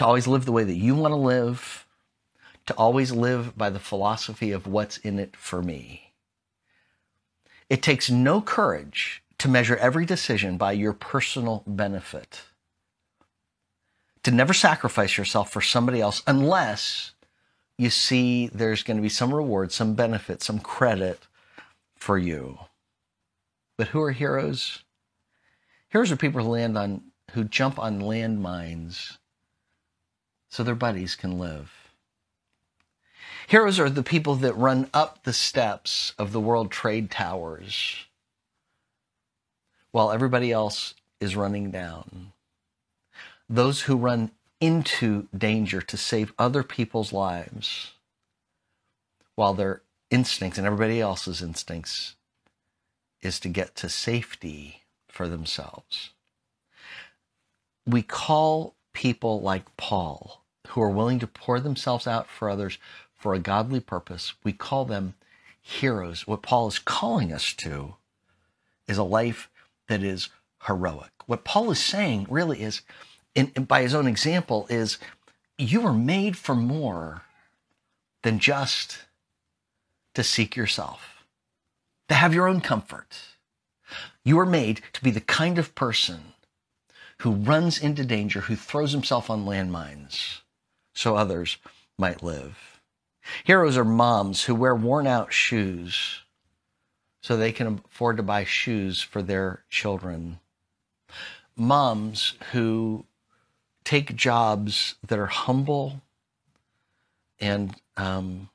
to 0.00 0.06
always 0.06 0.26
live 0.26 0.46
the 0.46 0.52
way 0.52 0.64
that 0.64 0.78
you 0.78 0.94
want 0.94 1.12
to 1.12 1.16
live, 1.16 1.86
to 2.64 2.72
always 2.76 3.12
live 3.12 3.54
by 3.54 3.68
the 3.68 3.78
philosophy 3.78 4.50
of 4.50 4.66
what's 4.66 4.96
in 4.96 5.18
it 5.18 5.36
for 5.36 5.62
me. 5.62 6.14
It 7.68 7.82
takes 7.82 8.08
no 8.08 8.40
courage 8.40 9.22
to 9.36 9.46
measure 9.46 9.76
every 9.76 10.06
decision 10.06 10.56
by 10.56 10.72
your 10.72 10.94
personal 10.94 11.62
benefit. 11.66 12.40
To 14.22 14.30
never 14.30 14.54
sacrifice 14.54 15.18
yourself 15.18 15.52
for 15.52 15.60
somebody 15.60 16.00
else 16.00 16.22
unless 16.26 17.12
you 17.76 17.90
see 17.90 18.46
there's 18.46 18.82
going 18.82 18.96
to 18.96 19.02
be 19.02 19.10
some 19.10 19.34
reward, 19.34 19.70
some 19.70 19.92
benefit, 19.92 20.42
some 20.42 20.60
credit 20.60 21.26
for 21.94 22.16
you. 22.16 22.58
But 23.76 23.88
who 23.88 24.00
are 24.00 24.12
heroes? 24.12 24.82
Heroes 25.90 26.10
are 26.10 26.16
people 26.16 26.42
who 26.42 26.48
land 26.48 26.78
on 26.78 27.02
who 27.32 27.44
jump 27.44 27.78
on 27.78 28.00
landmines 28.00 29.18
so 30.50 30.62
their 30.62 30.74
buddies 30.74 31.14
can 31.14 31.38
live. 31.38 31.72
Heroes 33.48 33.80
are 33.80 33.90
the 33.90 34.02
people 34.02 34.36
that 34.36 34.56
run 34.56 34.90
up 34.92 35.24
the 35.24 35.32
steps 35.32 36.12
of 36.18 36.32
the 36.32 36.40
World 36.40 36.70
Trade 36.70 37.10
Towers 37.10 38.06
while 39.92 40.12
everybody 40.12 40.52
else 40.52 40.94
is 41.20 41.34
running 41.34 41.70
down. 41.70 42.32
Those 43.48 43.82
who 43.82 43.96
run 43.96 44.30
into 44.60 45.26
danger 45.36 45.80
to 45.80 45.96
save 45.96 46.32
other 46.38 46.62
people's 46.62 47.12
lives 47.12 47.92
while 49.34 49.54
their 49.54 49.82
instincts 50.10 50.58
and 50.58 50.66
everybody 50.66 51.00
else's 51.00 51.42
instincts 51.42 52.14
is 53.22 53.40
to 53.40 53.48
get 53.48 53.74
to 53.76 53.88
safety 53.88 54.82
for 55.08 55.28
themselves. 55.28 56.10
We 57.86 58.02
call 58.02 58.74
people 58.92 59.40
like 59.40 59.76
Paul, 59.76 60.39
who 60.70 60.82
are 60.82 60.90
willing 60.90 61.18
to 61.18 61.26
pour 61.26 61.58
themselves 61.58 62.06
out 62.06 62.28
for 62.28 62.48
others 62.48 62.78
for 63.16 63.34
a 63.34 63.38
godly 63.38 63.80
purpose, 63.80 64.34
we 64.44 64.52
call 64.52 64.84
them 64.84 65.14
heroes. 65.60 66.26
What 66.26 66.42
Paul 66.42 66.68
is 66.68 66.78
calling 66.78 67.32
us 67.32 67.52
to 67.54 67.96
is 68.86 68.96
a 68.96 69.04
life 69.04 69.50
that 69.88 70.02
is 70.02 70.28
heroic. 70.66 71.10
What 71.26 71.44
Paul 71.44 71.70
is 71.70 71.78
saying 71.78 72.26
really 72.30 72.62
is, 72.62 72.82
in, 73.34 73.46
by 73.46 73.82
his 73.82 73.94
own 73.94 74.06
example, 74.06 74.66
is 74.70 74.98
you 75.58 75.80
were 75.80 75.92
made 75.92 76.36
for 76.36 76.54
more 76.54 77.22
than 78.22 78.38
just 78.38 79.04
to 80.14 80.22
seek 80.22 80.56
yourself, 80.56 81.24
to 82.08 82.14
have 82.14 82.34
your 82.34 82.48
own 82.48 82.60
comfort. 82.60 83.18
You 84.24 84.38
are 84.38 84.46
made 84.46 84.82
to 84.92 85.02
be 85.02 85.10
the 85.10 85.20
kind 85.20 85.58
of 85.58 85.74
person 85.74 86.34
who 87.18 87.32
runs 87.32 87.78
into 87.78 88.04
danger, 88.04 88.42
who 88.42 88.56
throws 88.56 88.92
himself 88.92 89.28
on 89.28 89.44
landmines 89.44 90.40
so 90.92 91.16
others 91.16 91.56
might 91.98 92.22
live. 92.22 92.80
Heroes 93.44 93.76
are 93.76 93.84
moms 93.84 94.44
who 94.44 94.54
wear 94.54 94.74
worn 94.74 95.06
out 95.06 95.32
shoes 95.32 96.20
so 97.20 97.36
they 97.36 97.52
can 97.52 97.80
afford 97.84 98.16
to 98.16 98.22
buy 98.22 98.44
shoes 98.44 99.02
for 99.02 99.22
their 99.22 99.62
children. 99.68 100.40
Moms 101.56 102.34
who 102.52 103.04
take 103.84 104.16
jobs 104.16 104.94
that 105.06 105.18
are 105.18 105.26
humble 105.26 106.00
and 107.38 107.74
um, 107.96 108.48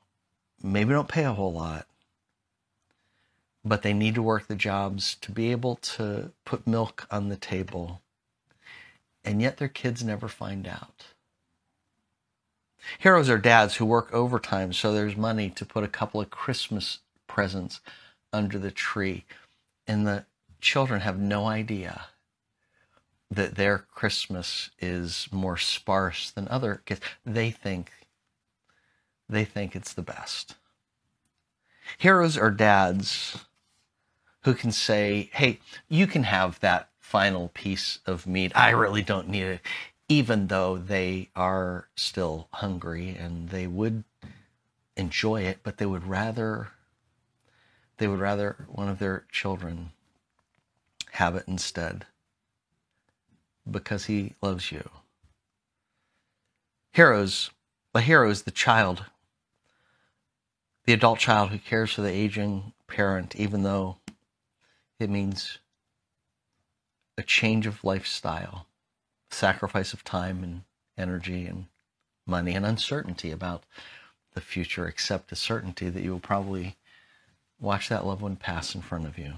maybe 0.61 0.91
don't 0.93 1.07
pay 1.07 1.25
a 1.25 1.33
whole 1.33 1.53
lot, 1.53 1.87
but 3.63 3.81
they 3.81 3.93
need 3.93 4.15
to 4.15 4.23
work 4.23 4.47
the 4.47 4.55
jobs 4.55 5.15
to 5.21 5.31
be 5.31 5.51
able 5.51 5.75
to 5.75 6.31
put 6.43 6.67
milk 6.67 7.07
on 7.11 7.29
the 7.29 7.35
table. 7.35 8.01
And 9.23 9.41
yet 9.41 9.57
their 9.57 9.67
kids 9.67 10.03
never 10.03 10.27
find 10.27 10.67
out. 10.67 11.07
Heroes 12.99 13.29
are 13.29 13.37
dads 13.37 13.75
who 13.75 13.85
work 13.85 14.13
overtime 14.13 14.73
so 14.73 14.93
there's 14.93 15.17
money 15.17 15.49
to 15.51 15.65
put 15.65 15.83
a 15.83 15.89
couple 15.89 16.21
of 16.21 16.29
Christmas 16.29 16.99
presents 17.27 17.81
under 18.31 18.59
the 18.59 18.71
tree. 18.71 19.25
And 19.87 20.07
the 20.07 20.25
children 20.61 21.01
have 21.01 21.19
no 21.19 21.45
idea 21.45 22.07
that 23.31 23.55
their 23.55 23.79
Christmas 23.79 24.69
is 24.79 25.27
more 25.31 25.57
sparse 25.57 26.31
than 26.31 26.47
other 26.47 26.81
kids. 26.85 27.01
They 27.25 27.51
think 27.51 27.91
they 29.27 29.45
think 29.45 29.75
it's 29.75 29.93
the 29.93 30.03
best. 30.03 30.55
Heroes 31.97 32.37
are 32.37 32.51
dads 32.51 33.45
who 34.43 34.53
can 34.53 34.71
say, 34.71 35.29
"Hey, 35.33 35.59
you 35.87 36.05
can 36.05 36.23
have 36.23 36.59
that 36.59 36.89
final 36.99 37.49
piece 37.49 37.99
of 38.05 38.27
meat. 38.27 38.51
I 38.55 38.69
really 38.69 39.01
don't 39.01 39.27
need 39.27 39.43
it." 39.43 39.61
Even 40.07 40.47
though 40.47 40.77
they 40.77 41.29
are 41.35 41.87
still 41.95 42.47
hungry 42.53 43.09
and 43.09 43.49
they 43.49 43.65
would 43.65 44.03
enjoy 44.95 45.41
it, 45.41 45.59
but 45.63 45.77
they 45.77 45.85
would 45.85 46.05
rather 46.05 46.69
they 47.97 48.07
would 48.07 48.19
rather 48.19 48.65
one 48.67 48.89
of 48.89 48.99
their 48.99 49.25
children 49.31 49.91
have 51.11 51.35
it 51.35 51.45
instead 51.47 52.05
because 53.69 54.05
he 54.05 54.33
loves 54.41 54.71
you. 54.71 54.89
Heroes, 56.91 57.51
a 57.93 58.01
hero 58.01 58.29
is 58.29 58.43
the 58.43 58.51
child, 58.51 59.05
the 60.85 60.93
adult 60.93 61.19
child 61.19 61.49
who 61.49 61.57
cares 61.57 61.93
for 61.93 62.01
the 62.01 62.11
aging 62.11 62.73
parent, 62.87 63.35
even 63.35 63.63
though 63.63 63.97
it 64.99 65.09
means 65.09 65.59
a 67.17 67.23
change 67.23 67.65
of 67.65 67.83
lifestyle, 67.83 68.67
sacrifice 69.35 69.93
of 69.93 70.03
time 70.03 70.43
and 70.43 70.63
energy 70.97 71.45
and 71.45 71.65
money 72.25 72.53
and 72.53 72.65
uncertainty 72.65 73.31
about 73.31 73.63
the 74.33 74.41
future, 74.41 74.87
except 74.87 75.31
a 75.31 75.35
certainty 75.35 75.89
that 75.89 76.03
you 76.03 76.11
will 76.11 76.19
probably 76.19 76.75
watch 77.59 77.89
that 77.89 78.05
loved 78.05 78.21
one 78.21 78.35
pass 78.35 78.75
in 78.75 78.81
front 78.81 79.05
of 79.05 79.17
you. 79.17 79.35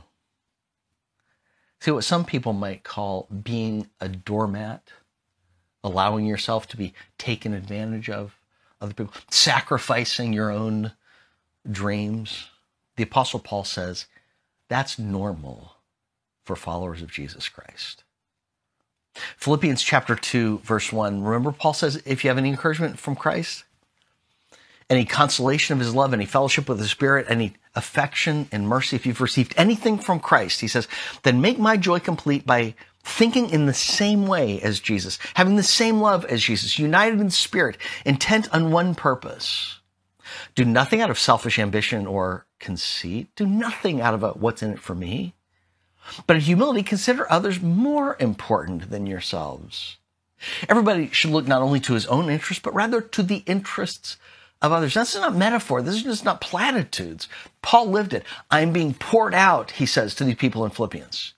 See 1.80 1.92
what 1.92 2.04
some 2.04 2.26
people 2.26 2.54
might 2.54 2.84
call 2.84 3.28
being 3.28 3.90
a 4.02 4.10
doormat, 4.10 4.92
allowing 5.84 6.26
yourself 6.26 6.68
to 6.70 6.78
be 6.78 6.94
taken 7.18 7.54
advantage 7.54 8.10
of, 8.10 8.36
other 8.82 8.94
people, 8.94 9.14
sacrificing 9.30 10.34
your 10.34 10.52
own 10.52 10.94
dreams. 11.70 12.50
The 12.96 13.04
Apostle 13.04 13.40
Paul 13.40 13.64
says 13.64 14.08
that's 14.70 14.98
normal 14.98 15.74
for 16.44 16.56
followers 16.56 17.02
of 17.02 17.12
Jesus 17.12 17.48
Christ. 17.50 18.04
Philippians 19.38 19.82
chapter 19.82 20.16
2, 20.16 20.60
verse 20.60 20.92
1. 20.92 21.24
Remember, 21.24 21.52
Paul 21.52 21.74
says, 21.74 22.02
if 22.06 22.24
you 22.24 22.30
have 22.30 22.38
any 22.38 22.50
encouragement 22.50 23.00
from 23.00 23.16
Christ, 23.16 23.64
any 24.90 25.06
consolation 25.06 25.74
of 25.74 25.80
his 25.80 25.94
love, 25.94 26.14
any 26.14 26.26
fellowship 26.26 26.70
with 26.70 26.80
the 26.80 26.88
Spirit, 26.88 27.26
any 27.30 27.54
affection 27.76 28.48
and 28.52 28.68
mercy, 28.68 28.96
if 28.96 29.06
you've 29.06 29.22
received 29.22 29.54
anything 29.58 29.98
from 29.98 30.20
Christ, 30.20 30.62
he 30.62 30.68
says, 30.68 30.88
then 31.24 31.42
make 31.42 31.60
my 31.60 31.78
joy 31.78 32.00
complete 32.00 32.46
by 32.46 32.74
thinking 33.04 33.50
in 33.50 33.66
the 33.66 33.74
same 33.74 34.28
way 34.28 34.62
as 34.62 34.80
Jesus, 34.80 35.18
having 35.34 35.56
the 35.56 35.64
same 35.64 36.00
love 36.00 36.26
as 36.26 36.44
Jesus, 36.44 36.78
united 36.78 37.20
in 37.20 37.30
spirit, 37.30 37.78
intent 38.06 38.54
on 38.54 38.72
one 38.72 38.96
purpose. 38.96 39.80
Do 40.56 40.66
nothing 40.66 41.02
out 41.02 41.10
of 41.10 41.20
selfish 41.20 41.58
ambition 41.58 42.06
or 42.06 42.46
conceit. 42.60 43.30
Do 43.36 43.46
nothing 43.46 44.02
out 44.02 44.14
of 44.14 44.24
a, 44.24 44.30
what's 44.32 44.62
in 44.62 44.72
it 44.72 44.80
for 44.80 44.96
me. 44.96 45.34
But 46.26 46.36
in 46.36 46.42
humility, 46.42 46.84
consider 46.84 47.32
others 47.32 47.62
more 47.62 48.16
important 48.20 48.90
than 48.90 49.08
yourselves. 49.08 49.98
Everybody 50.70 51.10
should 51.12 51.32
look 51.32 51.48
not 51.48 51.62
only 51.62 51.80
to 51.82 51.94
his 51.94 52.06
own 52.08 52.30
interests, 52.30 52.62
but 52.64 52.74
rather 52.74 53.02
to 53.02 53.24
the 53.24 53.44
interests 53.46 54.18
of 54.62 54.72
others. 54.72 54.94
This 54.94 55.16
is 55.16 55.22
not 55.22 55.36
metaphor. 55.36 55.82
This 55.82 55.96
is 55.96 56.04
just 56.04 56.26
not 56.26 56.42
platitudes. 56.42 57.28
Paul 57.62 57.88
lived 57.88 58.14
it. 58.14 58.24
I'm 58.50 58.72
being 58.72 58.94
poured 58.94 59.34
out, 59.34 59.72
he 59.72 59.86
says 59.86 60.16
to 60.16 60.24
these 60.24 60.36
people 60.36 60.66
in 60.66 60.72
Philippians, 60.72 61.34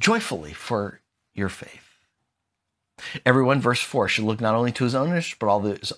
joyfully 0.00 0.52
for 0.52 1.00
your 1.34 1.48
faith. 1.48 1.82
Everyone, 3.26 3.60
verse 3.60 3.80
4, 3.80 4.08
should 4.08 4.24
look 4.24 4.40
not 4.40 4.54
only 4.54 4.72
to 4.72 4.84
his 4.84 4.94
own 4.94 5.08
interest, 5.08 5.38
but 5.38 5.48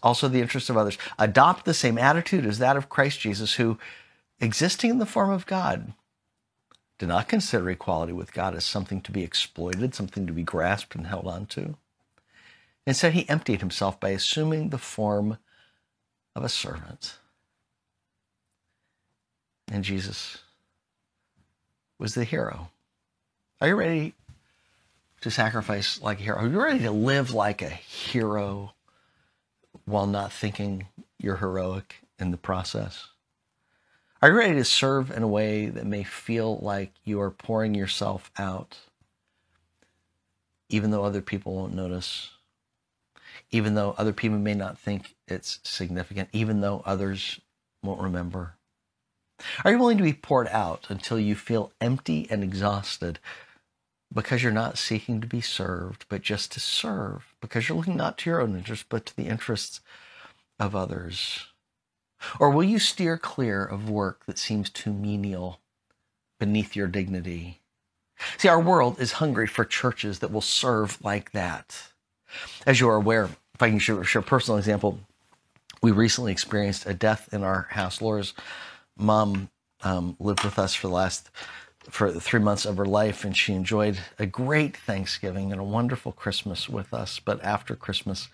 also 0.02 0.28
the 0.28 0.40
interests 0.40 0.68
of 0.68 0.76
others. 0.76 0.98
Adopt 1.18 1.64
the 1.64 1.74
same 1.74 1.96
attitude 1.96 2.44
as 2.44 2.58
that 2.58 2.76
of 2.76 2.88
Christ 2.88 3.20
Jesus, 3.20 3.54
who, 3.54 3.78
existing 4.40 4.90
in 4.90 4.98
the 4.98 5.06
form 5.06 5.30
of 5.30 5.46
God, 5.46 5.92
did 6.98 7.08
not 7.08 7.28
consider 7.28 7.70
equality 7.70 8.12
with 8.12 8.32
God 8.32 8.54
as 8.54 8.64
something 8.64 9.00
to 9.02 9.12
be 9.12 9.22
exploited, 9.22 9.94
something 9.94 10.26
to 10.26 10.32
be 10.32 10.42
grasped 10.42 10.94
and 10.94 11.06
held 11.06 11.26
on 11.26 11.46
to. 11.46 11.76
Instead, 12.86 13.12
he 13.12 13.28
emptied 13.28 13.60
himself 13.60 14.00
by 14.00 14.10
assuming 14.10 14.70
the 14.70 14.78
form 14.78 15.38
of 16.34 16.42
a 16.42 16.48
servant. 16.48 17.18
And 19.70 19.84
Jesus 19.84 20.38
was 21.98 22.14
the 22.14 22.24
hero. 22.24 22.70
Are 23.60 23.68
you 23.68 23.74
ready 23.74 24.14
to 25.20 25.30
sacrifice 25.30 26.00
like 26.00 26.20
a 26.20 26.22
hero? 26.22 26.38
Are 26.38 26.48
you 26.48 26.60
ready 26.60 26.80
to 26.80 26.90
live 26.90 27.32
like 27.32 27.60
a 27.60 27.68
hero 27.68 28.72
while 29.84 30.06
not 30.06 30.32
thinking 30.32 30.86
you're 31.18 31.36
heroic 31.36 31.96
in 32.18 32.30
the 32.30 32.36
process? 32.36 33.08
Are 34.20 34.30
you 34.30 34.36
ready 34.36 34.54
to 34.54 34.64
serve 34.64 35.12
in 35.12 35.22
a 35.22 35.28
way 35.28 35.66
that 35.66 35.86
may 35.86 36.02
feel 36.02 36.58
like 36.58 36.92
you 37.04 37.20
are 37.20 37.30
pouring 37.30 37.76
yourself 37.76 38.32
out, 38.36 38.76
even 40.68 40.90
though 40.90 41.04
other 41.04 41.22
people 41.22 41.54
won't 41.54 41.72
notice, 41.72 42.30
even 43.52 43.74
though 43.74 43.94
other 43.96 44.12
people 44.12 44.38
may 44.38 44.54
not 44.54 44.76
think 44.76 45.14
it's 45.28 45.60
significant, 45.62 46.30
even 46.32 46.62
though 46.62 46.82
others 46.84 47.40
won't 47.84 48.00
remember? 48.00 48.54
Are 49.64 49.70
you 49.70 49.78
willing 49.78 49.98
to 49.98 50.02
be 50.02 50.14
poured 50.14 50.48
out 50.48 50.86
until 50.88 51.20
you 51.20 51.36
feel 51.36 51.70
empty 51.80 52.26
and 52.28 52.42
exhausted 52.42 53.20
because 54.12 54.42
you're 54.42 54.50
not 54.50 54.78
seeking 54.78 55.20
to 55.20 55.28
be 55.28 55.40
served, 55.40 56.06
but 56.08 56.22
just 56.22 56.50
to 56.52 56.60
serve, 56.60 57.36
because 57.40 57.68
you're 57.68 57.78
looking 57.78 57.96
not 57.96 58.18
to 58.18 58.30
your 58.30 58.40
own 58.40 58.56
interests, 58.56 58.84
but 58.88 59.06
to 59.06 59.16
the 59.16 59.28
interests 59.28 59.80
of 60.58 60.74
others? 60.74 61.46
Or 62.38 62.50
will 62.50 62.64
you 62.64 62.78
steer 62.78 63.16
clear 63.16 63.64
of 63.64 63.88
work 63.88 64.26
that 64.26 64.38
seems 64.38 64.70
too 64.70 64.92
menial 64.92 65.60
beneath 66.38 66.76
your 66.76 66.86
dignity? 66.86 67.60
See, 68.36 68.48
our 68.48 68.60
world 68.60 69.00
is 69.00 69.12
hungry 69.12 69.46
for 69.46 69.64
churches 69.64 70.18
that 70.18 70.32
will 70.32 70.40
serve 70.40 71.02
like 71.04 71.32
that. 71.32 71.90
As 72.66 72.80
you 72.80 72.88
are 72.88 72.96
aware, 72.96 73.24
if 73.54 73.62
I 73.62 73.70
can 73.70 73.78
share, 73.78 74.00
a 74.00 74.22
personal 74.22 74.58
example, 74.58 75.00
we 75.82 75.90
recently 75.90 76.32
experienced 76.32 76.86
a 76.86 76.94
death 76.94 77.28
in 77.32 77.42
our 77.44 77.68
house. 77.70 78.02
Laura's 78.02 78.34
mom 78.96 79.50
um, 79.82 80.16
lived 80.18 80.44
with 80.44 80.58
us 80.58 80.74
for 80.74 80.88
the 80.88 80.94
last 80.94 81.30
for 81.88 82.12
three 82.12 82.40
months 82.40 82.66
of 82.66 82.76
her 82.76 82.84
life, 82.84 83.24
and 83.24 83.36
she 83.36 83.54
enjoyed 83.54 83.98
a 84.18 84.26
great 84.26 84.76
Thanksgiving 84.76 85.52
and 85.52 85.60
a 85.60 85.64
wonderful 85.64 86.12
Christmas 86.12 86.68
with 86.68 86.92
us. 86.92 87.18
But 87.18 87.42
after 87.42 87.74
Christmas, 87.74 88.28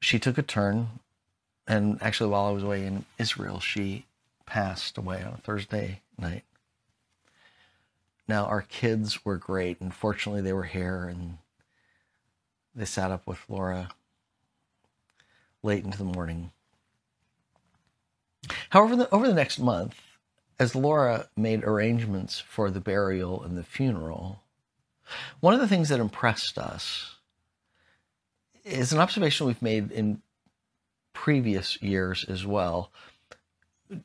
she 0.00 0.18
took 0.18 0.38
a 0.38 0.42
turn, 0.42 1.00
and 1.66 2.02
actually, 2.02 2.30
while 2.30 2.46
I 2.46 2.50
was 2.52 2.62
away 2.62 2.84
in 2.86 3.04
Israel, 3.18 3.60
she 3.60 4.06
passed 4.46 4.98
away 4.98 5.22
on 5.22 5.34
a 5.34 5.38
Thursday 5.38 6.00
night. 6.18 6.44
Now, 8.28 8.46
our 8.46 8.62
kids 8.62 9.24
were 9.24 9.36
great, 9.36 9.80
and 9.80 9.92
fortunately, 9.92 10.42
they 10.42 10.52
were 10.52 10.64
here, 10.64 11.04
and 11.04 11.38
they 12.74 12.84
sat 12.84 13.10
up 13.10 13.26
with 13.26 13.38
Laura 13.48 13.90
late 15.62 15.84
into 15.84 15.98
the 15.98 16.04
morning. 16.04 16.50
However, 18.70 18.96
the, 18.96 19.14
over 19.14 19.28
the 19.28 19.34
next 19.34 19.58
month, 19.58 20.00
as 20.58 20.74
Laura 20.74 21.28
made 21.36 21.64
arrangements 21.64 22.38
for 22.40 22.70
the 22.70 22.80
burial 22.80 23.42
and 23.42 23.56
the 23.56 23.62
funeral, 23.62 24.40
one 25.40 25.54
of 25.54 25.60
the 25.60 25.68
things 25.68 25.88
that 25.88 26.00
impressed 26.00 26.58
us 26.58 27.16
is 28.64 28.92
an 28.92 28.98
observation 28.98 29.46
we've 29.46 29.62
made 29.62 29.90
in 29.90 30.22
previous 31.12 31.80
years 31.82 32.24
as 32.28 32.46
well. 32.46 32.90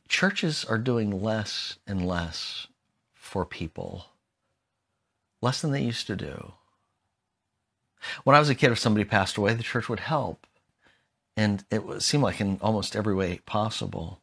Churches 0.07 0.65
are 0.65 0.77
doing 0.77 1.21
less 1.21 1.77
and 1.87 2.05
less 2.05 2.67
for 3.13 3.45
people, 3.45 4.07
less 5.41 5.61
than 5.61 5.71
they 5.71 5.81
used 5.81 6.07
to 6.07 6.15
do. 6.15 6.53
When 8.23 8.35
I 8.35 8.39
was 8.39 8.49
a 8.49 8.55
kid, 8.55 8.71
if 8.71 8.79
somebody 8.79 9.05
passed 9.05 9.37
away, 9.37 9.53
the 9.53 9.63
church 9.63 9.89
would 9.89 10.01
help. 10.01 10.45
And 11.35 11.63
it 11.69 12.01
seemed 12.01 12.23
like 12.23 12.41
in 12.41 12.57
almost 12.61 12.95
every 12.95 13.13
way 13.13 13.39
possible. 13.45 14.19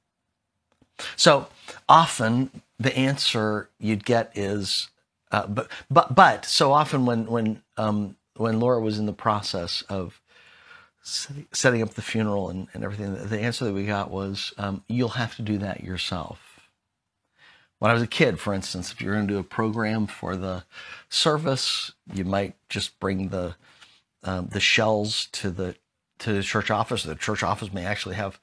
So 1.16 1.48
often 1.88 2.62
the 2.78 2.96
answer 2.96 3.68
you'd 3.78 4.04
get 4.04 4.32
is, 4.34 4.88
uh, 5.32 5.46
but 5.46 5.68
but 5.90 6.14
but 6.14 6.44
so 6.44 6.72
often 6.72 7.06
when 7.06 7.26
when 7.26 7.62
um, 7.76 8.16
when 8.36 8.60
Laura 8.60 8.80
was 8.80 8.98
in 8.98 9.06
the 9.06 9.12
process 9.12 9.82
of 9.82 10.20
setting 11.04 11.82
up 11.82 11.94
the 11.94 12.02
funeral 12.02 12.48
and, 12.48 12.68
and 12.72 12.82
everything, 12.82 13.14
the 13.14 13.40
answer 13.40 13.66
that 13.66 13.74
we 13.74 13.84
got 13.84 14.10
was, 14.10 14.54
um, 14.56 14.82
you'll 14.88 15.10
have 15.10 15.36
to 15.36 15.42
do 15.42 15.58
that 15.58 15.84
yourself. 15.84 16.68
When 17.78 17.90
I 17.90 17.94
was 17.94 18.02
a 18.02 18.08
kid, 18.08 18.40
for 18.40 18.54
instance, 18.54 18.90
if 18.90 19.00
you're 19.00 19.14
going 19.14 19.28
to 19.28 19.34
do 19.34 19.38
a 19.38 19.44
program 19.44 20.06
for 20.06 20.36
the 20.36 20.64
service, 21.10 21.92
you 22.12 22.24
might 22.24 22.56
just 22.68 22.98
bring 22.98 23.28
the 23.28 23.56
um, 24.22 24.48
the 24.50 24.60
shells 24.60 25.28
to 25.32 25.50
the 25.50 25.76
to 26.20 26.32
the 26.32 26.42
church 26.42 26.70
office. 26.70 27.02
The 27.02 27.14
church 27.14 27.42
office 27.42 27.72
may 27.72 27.84
actually 27.84 28.14
have 28.14 28.40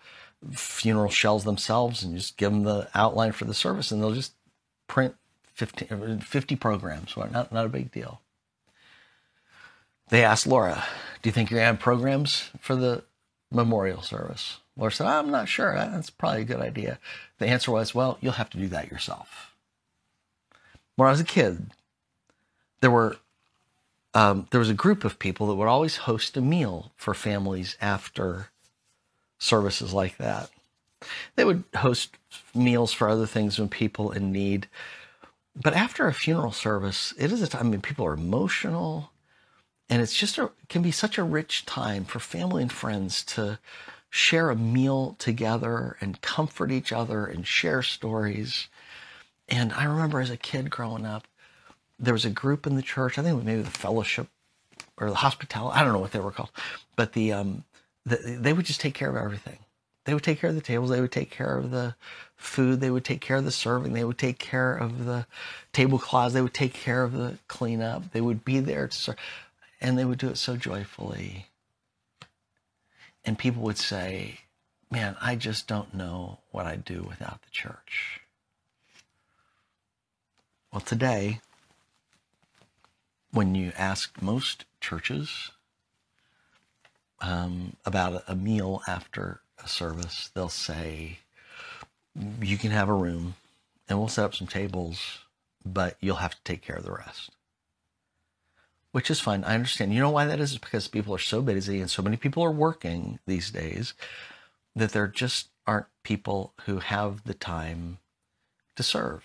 funeral 0.52 1.10
shells 1.10 1.44
themselves 1.44 2.04
and 2.04 2.14
you 2.14 2.20
just 2.20 2.38
give 2.38 2.52
them 2.52 2.64
the 2.64 2.88
outline 2.94 3.32
for 3.32 3.46
the 3.46 3.54
service 3.54 3.92
and 3.92 4.02
they'll 4.02 4.14
just 4.14 4.34
print 4.88 5.16
15, 5.54 6.20
50 6.20 6.56
programs. 6.56 7.16
Not, 7.16 7.52
not 7.52 7.66
a 7.66 7.70
big 7.70 7.92
deal. 7.92 8.22
They 10.12 10.26
asked 10.26 10.46
Laura, 10.46 10.84
do 11.22 11.30
you 11.30 11.34
think 11.34 11.50
you're 11.50 11.60
going 11.60 11.68
to 11.68 11.74
have 11.74 11.80
programs 11.80 12.50
for 12.60 12.76
the 12.76 13.04
memorial 13.50 14.02
service? 14.02 14.60
Laura 14.76 14.92
said, 14.92 15.08
I'm 15.08 15.32
not 15.32 15.48
sure. 15.48 15.74
That's 15.74 16.10
probably 16.10 16.42
a 16.42 16.46
good 16.46 16.60
idea. 16.60 17.00
The 17.40 17.48
answer 17.48 17.72
was, 17.72 17.96
well, 17.96 18.18
you'll 18.20 18.34
have 18.34 18.50
to 18.50 18.58
do 18.58 18.68
that 18.68 18.92
yourself. 18.92 19.56
When 20.98 21.08
I 21.08 21.12
was 21.12 21.22
a 21.22 21.26
kid, 21.26 21.72
there 22.82 22.92
were 22.92 23.16
um, 24.14 24.48
there 24.52 24.60
was 24.60 24.70
a 24.70 24.74
group 24.74 25.06
of 25.06 25.20
people 25.20 25.48
that 25.48 25.56
would 25.56 25.70
always 25.70 25.96
host 25.96 26.36
a 26.36 26.42
meal 26.42 26.92
for 26.98 27.14
families 27.14 27.78
after 27.80 28.50
services 29.40 29.94
like 29.94 30.18
that. 30.18 30.50
They 31.38 31.46
would 31.46 31.64
host 31.78 32.18
meals 32.54 32.92
for 32.92 33.08
other 33.08 33.26
things 33.26 33.58
when 33.58 33.70
people 33.70 34.12
in 34.12 34.34
need. 34.34 34.68
But 35.56 35.74
after 35.74 36.08
a 36.08 36.14
funeral 36.14 36.52
service, 36.52 37.14
it 37.18 37.32
is 37.32 37.42
a 37.42 37.48
time 37.48 37.68
I 37.68 37.70
mean 37.70 37.82
people 37.82 38.06
are 38.06 38.14
emotional 38.14 39.11
and 39.92 40.02
it's 40.02 40.16
just 40.16 40.38
a 40.38 40.50
can 40.70 40.82
be 40.82 40.90
such 40.90 41.18
a 41.18 41.24
rich 41.24 41.66
time 41.66 42.06
for 42.06 42.20
family 42.20 42.62
and 42.64 42.72
friends 42.72 43.24
to 43.26 43.60
share 44.10 44.50
a 44.50 44.56
meal 44.56 45.16
together 45.20 45.98
and 46.00 46.22
comfort 46.22 46.72
each 46.72 46.94
other 46.94 47.26
and 47.26 47.46
share 47.46 47.84
stories. 47.84 48.70
And 49.50 49.74
I 49.74 49.84
remember 49.84 50.22
as 50.22 50.30
a 50.30 50.38
kid 50.38 50.70
growing 50.70 51.06
up, 51.06 51.28
there 52.00 52.14
was 52.14 52.26
a 52.26 52.30
group 52.30 52.66
in 52.66 52.76
the 52.78 52.82
church, 52.82 53.18
I 53.18 53.22
think 53.22 53.34
it 53.34 53.36
was 53.36 53.46
maybe 53.46 53.62
the 53.62 53.70
fellowship 53.70 54.28
or 54.98 55.10
the 55.10 55.16
hospitality, 55.16 55.78
I 55.78 55.84
don't 55.84 55.94
know 55.94 56.00
what 56.00 56.14
they 56.14 56.20
were 56.20 56.32
called, 56.32 56.52
but 56.96 57.12
the 57.12 57.34
um, 57.34 57.66
they 58.06 58.54
would 58.54 58.66
just 58.66 58.82
take 58.82 58.94
care 58.94 59.10
of 59.10 59.18
everything. 59.18 59.60
They 60.06 60.14
would 60.14 60.24
take 60.24 60.40
care 60.40 60.50
of 60.50 60.56
the 60.56 60.62
tables. 60.62 60.90
They 60.90 61.02
would 61.02 61.12
take 61.12 61.30
care 61.30 61.58
of 61.58 61.70
the 61.70 61.96
food. 62.36 62.80
They 62.80 62.90
would 62.90 63.06
take 63.06 63.22
care 63.22 63.38
of 63.38 63.46
the 63.46 63.52
serving. 63.52 63.94
They 63.94 64.04
would 64.04 64.18
take 64.18 64.40
care 64.40 64.74
of 64.74 65.06
the 65.06 65.28
tablecloths. 65.74 66.34
They 66.34 66.42
would 66.42 66.56
take 66.56 66.74
care 66.74 67.04
of 67.04 67.12
the 67.14 67.38
cleanup. 67.48 68.12
They 68.12 68.22
would 68.22 68.44
be 68.44 68.60
there 68.60 68.88
to 68.88 68.98
serve. 68.98 69.16
And 69.82 69.98
they 69.98 70.06
would 70.06 70.20
do 70.20 70.30
it 70.30 70.38
so 70.38 70.56
joyfully. 70.56 71.48
And 73.26 73.38
people 73.38 73.64
would 73.64 73.78
say, 73.78 74.40
Man, 74.90 75.16
I 75.22 75.36
just 75.36 75.68
don't 75.68 75.94
know 75.94 76.40
what 76.52 76.66
I'd 76.66 76.86
do 76.86 77.06
without 77.08 77.42
the 77.42 77.50
church. 77.50 78.20
Well, 80.72 80.82
today, 80.82 81.40
when 83.32 83.56
you 83.56 83.72
ask 83.78 84.22
most 84.22 84.66
churches, 84.82 85.52
um, 87.22 87.76
about 87.86 88.24
a 88.28 88.36
meal 88.36 88.82
after 88.88 89.42
a 89.64 89.68
service, 89.68 90.30
they'll 90.34 90.50
say, 90.50 91.20
You 92.42 92.58
can 92.58 92.72
have 92.72 92.90
a 92.90 92.94
room 92.94 93.36
and 93.88 94.00
we'll 94.00 94.08
set 94.08 94.26
up 94.26 94.36
some 94.36 94.48
tables, 94.48 95.20
but 95.66 95.98
you'll 96.00 96.16
have 96.18 96.36
to 96.36 96.44
take 96.44 96.62
care 96.62 96.78
of 96.78 96.84
the 96.84 96.92
rest. 96.92 97.32
Which 98.92 99.10
is 99.10 99.20
fine. 99.20 99.44
I 99.44 99.56
understand. 99.56 99.94
You 99.94 100.02
know 100.02 100.10
why 100.10 100.26
that 100.26 100.40
is? 100.40 100.52
It's 100.52 100.60
because 100.60 100.88
people 100.88 101.16
are 101.16 101.20
so 101.20 101.42
busy 101.42 101.80
and 101.80 101.90
so 101.90 102.02
many 102.02 102.18
people 102.18 102.44
are 102.44 102.52
working 102.52 103.20
these 103.26 103.50
days 103.52 103.94
that 104.76 104.92
there 104.92 105.08
just 105.08 105.48
aren't 105.66 105.88
people 106.04 106.54
who 106.66 106.80
have 106.80 107.24
the 107.24 107.34
time 107.34 108.00
to 108.76 108.84
serve. 108.84 109.24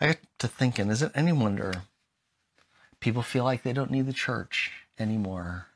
I 0.00 0.06
got 0.06 0.18
to 0.38 0.48
thinking, 0.48 0.88
is 0.90 1.02
it 1.02 1.12
any 1.14 1.32
wonder 1.32 1.82
people 3.00 3.22
feel 3.22 3.44
like 3.44 3.62
they 3.62 3.72
don't 3.72 3.90
need 3.90 4.06
the 4.06 4.12
church 4.12 4.72
anymore? 4.98 5.66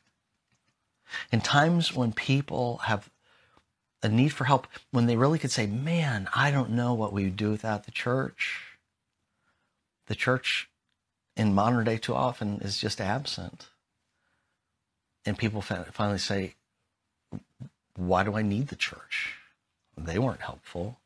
In 1.31 1.40
times 1.40 1.95
when 1.95 2.12
people 2.12 2.79
have 2.85 3.11
a 4.03 4.09
need 4.09 4.31
for 4.31 4.45
help, 4.45 4.66
when 4.90 5.07
they 5.07 5.16
really 5.16 5.38
could 5.38 5.51
say, 5.53 5.66
Man, 5.66 6.29
I 6.35 6.51
don't 6.51 6.71
know 6.71 6.95
what 6.95 7.12
we 7.12 7.25
would 7.25 7.37
do 7.37 7.51
without 7.51 7.85
the 7.85 7.90
church. 7.90 8.79
The 10.07 10.14
church 10.14 10.68
in 11.37 11.55
modern 11.55 11.85
day 11.85 11.99
too 11.99 12.14
often 12.14 12.61
is 12.61 12.79
just 12.79 13.01
absent. 13.01 13.68
And 15.25 15.38
people 15.38 15.62
finally 15.62 16.18
say, 16.18 16.55
Why 17.97 18.25
do 18.25 18.35
I 18.37 18.42
need 18.42 18.68
the 18.68 18.77
church? 18.77 19.37
They 19.97 20.18
weren't 20.18 20.40
helpful 20.40 20.99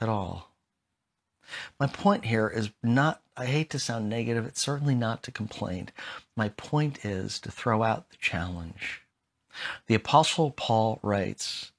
at 0.00 0.08
all. 0.08 0.52
My 1.78 1.86
point 1.86 2.24
here 2.24 2.48
is 2.48 2.70
not, 2.82 3.22
I 3.36 3.46
hate 3.46 3.70
to 3.70 3.78
sound 3.78 4.08
negative, 4.08 4.46
it's 4.46 4.60
certainly 4.60 4.94
not 4.94 5.22
to 5.24 5.30
complain. 5.30 5.90
My 6.36 6.48
point 6.50 7.04
is 7.04 7.38
to 7.40 7.50
throw 7.50 7.82
out 7.82 8.10
the 8.10 8.16
challenge. 8.16 9.02
The 9.86 9.94
Apostle 9.94 10.50
Paul 10.50 10.98
writes, 11.02 11.72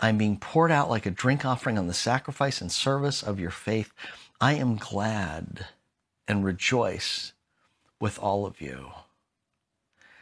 I'm 0.00 0.18
being 0.18 0.38
poured 0.38 0.70
out 0.70 0.88
like 0.88 1.06
a 1.06 1.10
drink 1.10 1.44
offering 1.44 1.78
on 1.78 1.88
the 1.88 1.94
sacrifice 1.94 2.60
and 2.60 2.70
service 2.70 3.22
of 3.22 3.40
your 3.40 3.50
faith. 3.50 3.92
I 4.40 4.54
am 4.54 4.76
glad 4.76 5.66
and 6.28 6.44
rejoice 6.44 7.32
with 7.98 8.18
all 8.18 8.46
of 8.46 8.60
you. 8.60 8.90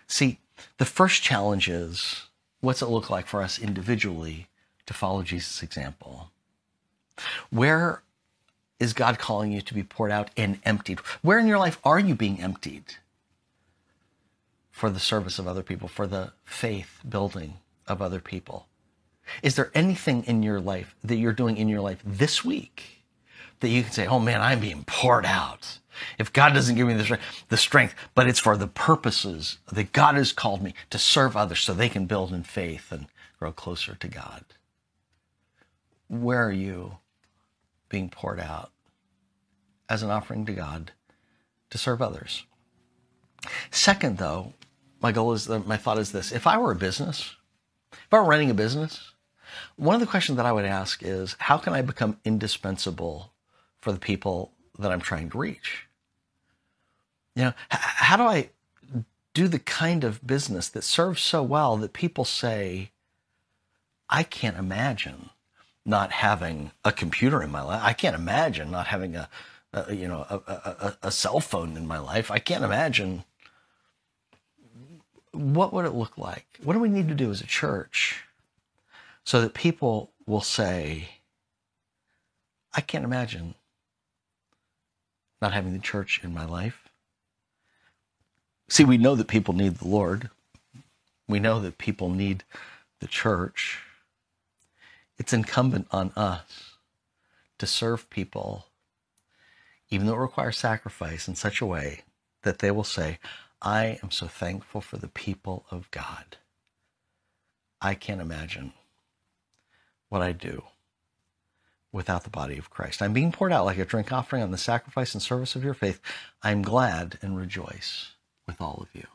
See, 0.06 0.38
the 0.78 0.84
first 0.84 1.22
challenge 1.22 1.68
is 1.68 2.26
what's 2.60 2.80
it 2.80 2.86
look 2.86 3.10
like 3.10 3.26
for 3.26 3.42
us 3.42 3.58
individually 3.58 4.46
to 4.86 4.94
follow 4.94 5.22
Jesus' 5.22 5.62
example? 5.62 6.30
Where 7.50 8.02
is 8.78 8.92
God 8.92 9.18
calling 9.18 9.52
you 9.52 9.60
to 9.62 9.74
be 9.74 9.82
poured 9.82 10.10
out 10.10 10.30
and 10.36 10.60
emptied? 10.64 11.00
Where 11.22 11.38
in 11.38 11.46
your 11.46 11.58
life 11.58 11.78
are 11.84 11.98
you 11.98 12.14
being 12.14 12.40
emptied 12.40 12.94
for 14.70 14.90
the 14.90 15.00
service 15.00 15.38
of 15.38 15.48
other 15.48 15.62
people, 15.62 15.88
for 15.88 16.06
the 16.06 16.32
faith 16.44 17.00
building 17.08 17.54
of 17.86 18.02
other 18.02 18.20
people? 18.20 18.66
Is 19.42 19.56
there 19.56 19.70
anything 19.74 20.24
in 20.24 20.42
your 20.42 20.60
life 20.60 20.94
that 21.02 21.16
you're 21.16 21.32
doing 21.32 21.56
in 21.56 21.68
your 21.68 21.80
life 21.80 22.00
this 22.04 22.44
week 22.44 23.02
that 23.60 23.68
you 23.68 23.82
can 23.82 23.92
say, 23.92 24.06
oh 24.06 24.20
man, 24.20 24.40
I'm 24.40 24.60
being 24.60 24.84
poured 24.84 25.26
out? 25.26 25.78
If 26.18 26.32
God 26.32 26.54
doesn't 26.54 26.76
give 26.76 26.86
me 26.86 26.94
the 27.48 27.56
strength, 27.56 27.94
but 28.14 28.28
it's 28.28 28.38
for 28.38 28.56
the 28.56 28.66
purposes 28.66 29.58
that 29.70 29.92
God 29.92 30.14
has 30.16 30.32
called 30.32 30.62
me 30.62 30.74
to 30.90 30.98
serve 30.98 31.36
others 31.36 31.60
so 31.60 31.72
they 31.74 31.88
can 31.88 32.06
build 32.06 32.32
in 32.32 32.42
faith 32.42 32.92
and 32.92 33.06
grow 33.38 33.52
closer 33.52 33.94
to 33.94 34.08
God. 34.08 34.44
Where 36.08 36.46
are 36.46 36.52
you 36.52 36.98
being 37.88 38.08
poured 38.08 38.40
out 38.40 38.70
as 39.88 40.02
an 40.02 40.10
offering 40.10 40.46
to 40.46 40.52
God 40.52 40.92
to 41.70 41.78
serve 41.78 42.00
others? 42.00 42.44
Second, 43.70 44.18
though, 44.18 44.54
my 45.00 45.12
goal 45.12 45.32
is 45.32 45.48
uh, 45.48 45.60
my 45.60 45.76
thought 45.76 45.98
is 45.98 46.12
this: 46.12 46.32
if 46.32 46.46
I 46.46 46.58
were 46.58 46.72
a 46.72 46.76
business, 46.76 47.36
if 47.92 48.12
I 48.12 48.18
were 48.18 48.24
running 48.24 48.50
a 48.50 48.54
business, 48.54 49.12
one 49.76 49.94
of 49.94 50.00
the 50.00 50.06
questions 50.06 50.36
that 50.36 50.46
I 50.46 50.52
would 50.52 50.64
ask 50.64 51.02
is, 51.02 51.36
how 51.38 51.58
can 51.58 51.72
I 51.72 51.82
become 51.82 52.18
indispensable 52.24 53.32
for 53.80 53.92
the 53.92 53.98
people 53.98 54.52
that 54.78 54.90
I'm 54.90 55.00
trying 55.00 55.30
to 55.30 55.38
reach? 55.38 55.85
You 57.36 57.42
know, 57.44 57.52
how 57.68 58.16
do 58.16 58.24
I 58.24 58.50
do 59.34 59.46
the 59.46 59.58
kind 59.58 60.02
of 60.02 60.26
business 60.26 60.70
that 60.70 60.82
serves 60.82 61.20
so 61.20 61.42
well 61.42 61.76
that 61.76 61.92
people 61.92 62.24
say, 62.24 62.90
I 64.08 64.22
can't 64.22 64.56
imagine 64.56 65.28
not 65.84 66.10
having 66.10 66.72
a 66.84 66.90
computer 66.90 67.42
in 67.42 67.50
my 67.50 67.60
life. 67.60 67.82
I 67.84 67.92
can't 67.92 68.16
imagine 68.16 68.70
not 68.70 68.86
having 68.86 69.14
a, 69.14 69.28
a 69.74 69.94
you 69.94 70.08
know, 70.08 70.26
a, 70.30 70.36
a, 70.46 70.96
a 71.02 71.10
cell 71.10 71.38
phone 71.40 71.76
in 71.76 71.86
my 71.86 71.98
life. 71.98 72.30
I 72.30 72.38
can't 72.38 72.64
imagine 72.64 73.24
what 75.32 75.74
would 75.74 75.84
it 75.84 75.94
look 75.94 76.16
like? 76.16 76.46
What 76.62 76.72
do 76.72 76.80
we 76.80 76.88
need 76.88 77.08
to 77.08 77.14
do 77.14 77.30
as 77.30 77.42
a 77.42 77.46
church 77.46 78.24
so 79.24 79.42
that 79.42 79.52
people 79.52 80.10
will 80.26 80.40
say, 80.40 81.08
I 82.72 82.80
can't 82.80 83.04
imagine 83.04 83.54
not 85.42 85.52
having 85.52 85.74
the 85.74 85.78
church 85.78 86.20
in 86.24 86.32
my 86.32 86.46
life. 86.46 86.85
See, 88.68 88.84
we 88.84 88.98
know 88.98 89.14
that 89.14 89.28
people 89.28 89.54
need 89.54 89.76
the 89.76 89.88
Lord. 89.88 90.30
We 91.28 91.38
know 91.38 91.60
that 91.60 91.78
people 91.78 92.10
need 92.10 92.44
the 93.00 93.06
church. 93.06 93.80
It's 95.18 95.32
incumbent 95.32 95.86
on 95.90 96.12
us 96.16 96.76
to 97.58 97.66
serve 97.66 98.10
people, 98.10 98.66
even 99.88 100.06
though 100.06 100.14
it 100.14 100.18
requires 100.18 100.58
sacrifice, 100.58 101.28
in 101.28 101.34
such 101.34 101.60
a 101.60 101.66
way 101.66 102.02
that 102.42 102.58
they 102.58 102.70
will 102.70 102.84
say, 102.84 103.18
I 103.62 103.98
am 104.02 104.10
so 104.10 104.26
thankful 104.26 104.80
for 104.80 104.98
the 104.98 105.08
people 105.08 105.64
of 105.70 105.90
God. 105.90 106.36
I 107.80 107.94
can't 107.94 108.20
imagine 108.20 108.72
what 110.08 110.22
I'd 110.22 110.38
do 110.38 110.64
without 111.92 112.24
the 112.24 112.30
body 112.30 112.58
of 112.58 112.68
Christ. 112.68 113.00
I'm 113.00 113.12
being 113.12 113.32
poured 113.32 113.52
out 113.52 113.64
like 113.64 113.78
a 113.78 113.84
drink 113.84 114.12
offering 114.12 114.42
on 114.42 114.50
the 114.50 114.58
sacrifice 114.58 115.14
and 115.14 115.22
service 115.22 115.56
of 115.56 115.64
your 115.64 115.74
faith. 115.74 116.00
I'm 116.42 116.62
glad 116.62 117.18
and 117.22 117.38
rejoice 117.38 118.15
with 118.46 118.60
all 118.60 118.78
of 118.80 118.88
you. 118.94 119.06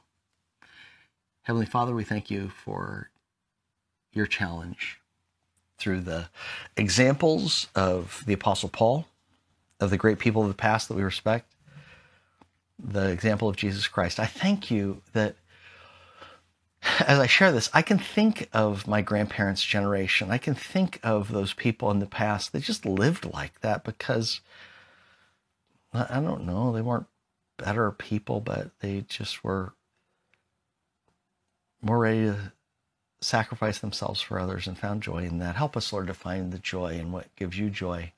Heavenly 1.43 1.65
Father, 1.65 1.93
we 1.93 2.03
thank 2.03 2.29
you 2.29 2.49
for 2.49 3.09
your 4.13 4.25
challenge 4.25 4.99
through 5.77 6.01
the 6.01 6.29
examples 6.77 7.67
of 7.75 8.23
the 8.27 8.33
Apostle 8.33 8.69
Paul, 8.69 9.07
of 9.79 9.89
the 9.89 9.97
great 9.97 10.19
people 10.19 10.43
of 10.43 10.47
the 10.47 10.53
past 10.53 10.87
that 10.87 10.95
we 10.95 11.03
respect, 11.03 11.55
the 12.77 13.09
example 13.09 13.49
of 13.49 13.55
Jesus 13.55 13.87
Christ. 13.87 14.19
I 14.19 14.25
thank 14.27 14.69
you 14.69 15.01
that 15.13 15.35
as 16.99 17.19
I 17.19 17.27
share 17.27 17.51
this, 17.51 17.69
I 17.73 17.81
can 17.81 17.97
think 17.99 18.49
of 18.53 18.87
my 18.87 19.01
grandparents' 19.01 19.63
generation. 19.63 20.31
I 20.31 20.37
can 20.37 20.55
think 20.55 20.99
of 21.03 21.31
those 21.31 21.53
people 21.53 21.91
in 21.91 21.99
the 21.99 22.05
past 22.05 22.51
that 22.51 22.63
just 22.63 22.85
lived 22.85 23.25
like 23.25 23.61
that 23.61 23.83
because 23.83 24.41
I 25.93 26.21
don't 26.21 26.45
know, 26.45 26.71
they 26.71 26.81
weren't 26.81 27.07
better 27.61 27.91
people, 27.91 28.41
but 28.41 28.71
they 28.79 29.05
just 29.07 29.43
were 29.43 29.73
more 31.81 31.99
ready 31.99 32.25
to 32.25 32.51
sacrifice 33.21 33.79
themselves 33.79 34.19
for 34.19 34.39
others 34.39 34.67
and 34.67 34.77
found 34.77 35.03
joy 35.03 35.19
in 35.19 35.37
that. 35.39 35.55
Help 35.55 35.77
us, 35.77 35.93
Lord, 35.93 36.07
to 36.07 36.13
find 36.13 36.51
the 36.51 36.59
joy 36.59 36.93
in 36.93 37.11
what 37.11 37.33
gives 37.35 37.57
you 37.57 37.69
joy 37.69 38.11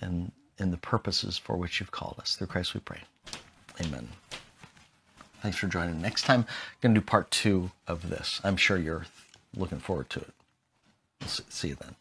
and 0.00 0.32
in 0.58 0.70
the 0.70 0.76
purposes 0.76 1.38
for 1.38 1.56
which 1.56 1.80
you've 1.80 1.90
called 1.90 2.16
us. 2.20 2.36
Through 2.36 2.48
Christ 2.48 2.74
we 2.74 2.80
pray. 2.80 3.00
Amen. 3.80 4.08
Thanks 5.42 5.56
for 5.56 5.68
joining. 5.68 6.02
Next 6.02 6.24
time, 6.24 6.40
I'm 6.40 6.76
going 6.82 6.94
to 6.94 7.00
do 7.00 7.06
part 7.06 7.30
two 7.30 7.70
of 7.86 8.10
this. 8.10 8.40
I'm 8.44 8.56
sure 8.56 8.76
you're 8.76 9.06
looking 9.56 9.78
forward 9.78 10.10
to 10.10 10.20
it. 10.20 10.32
We'll 11.20 11.28
see 11.28 11.68
you 11.68 11.76
then. 11.76 11.96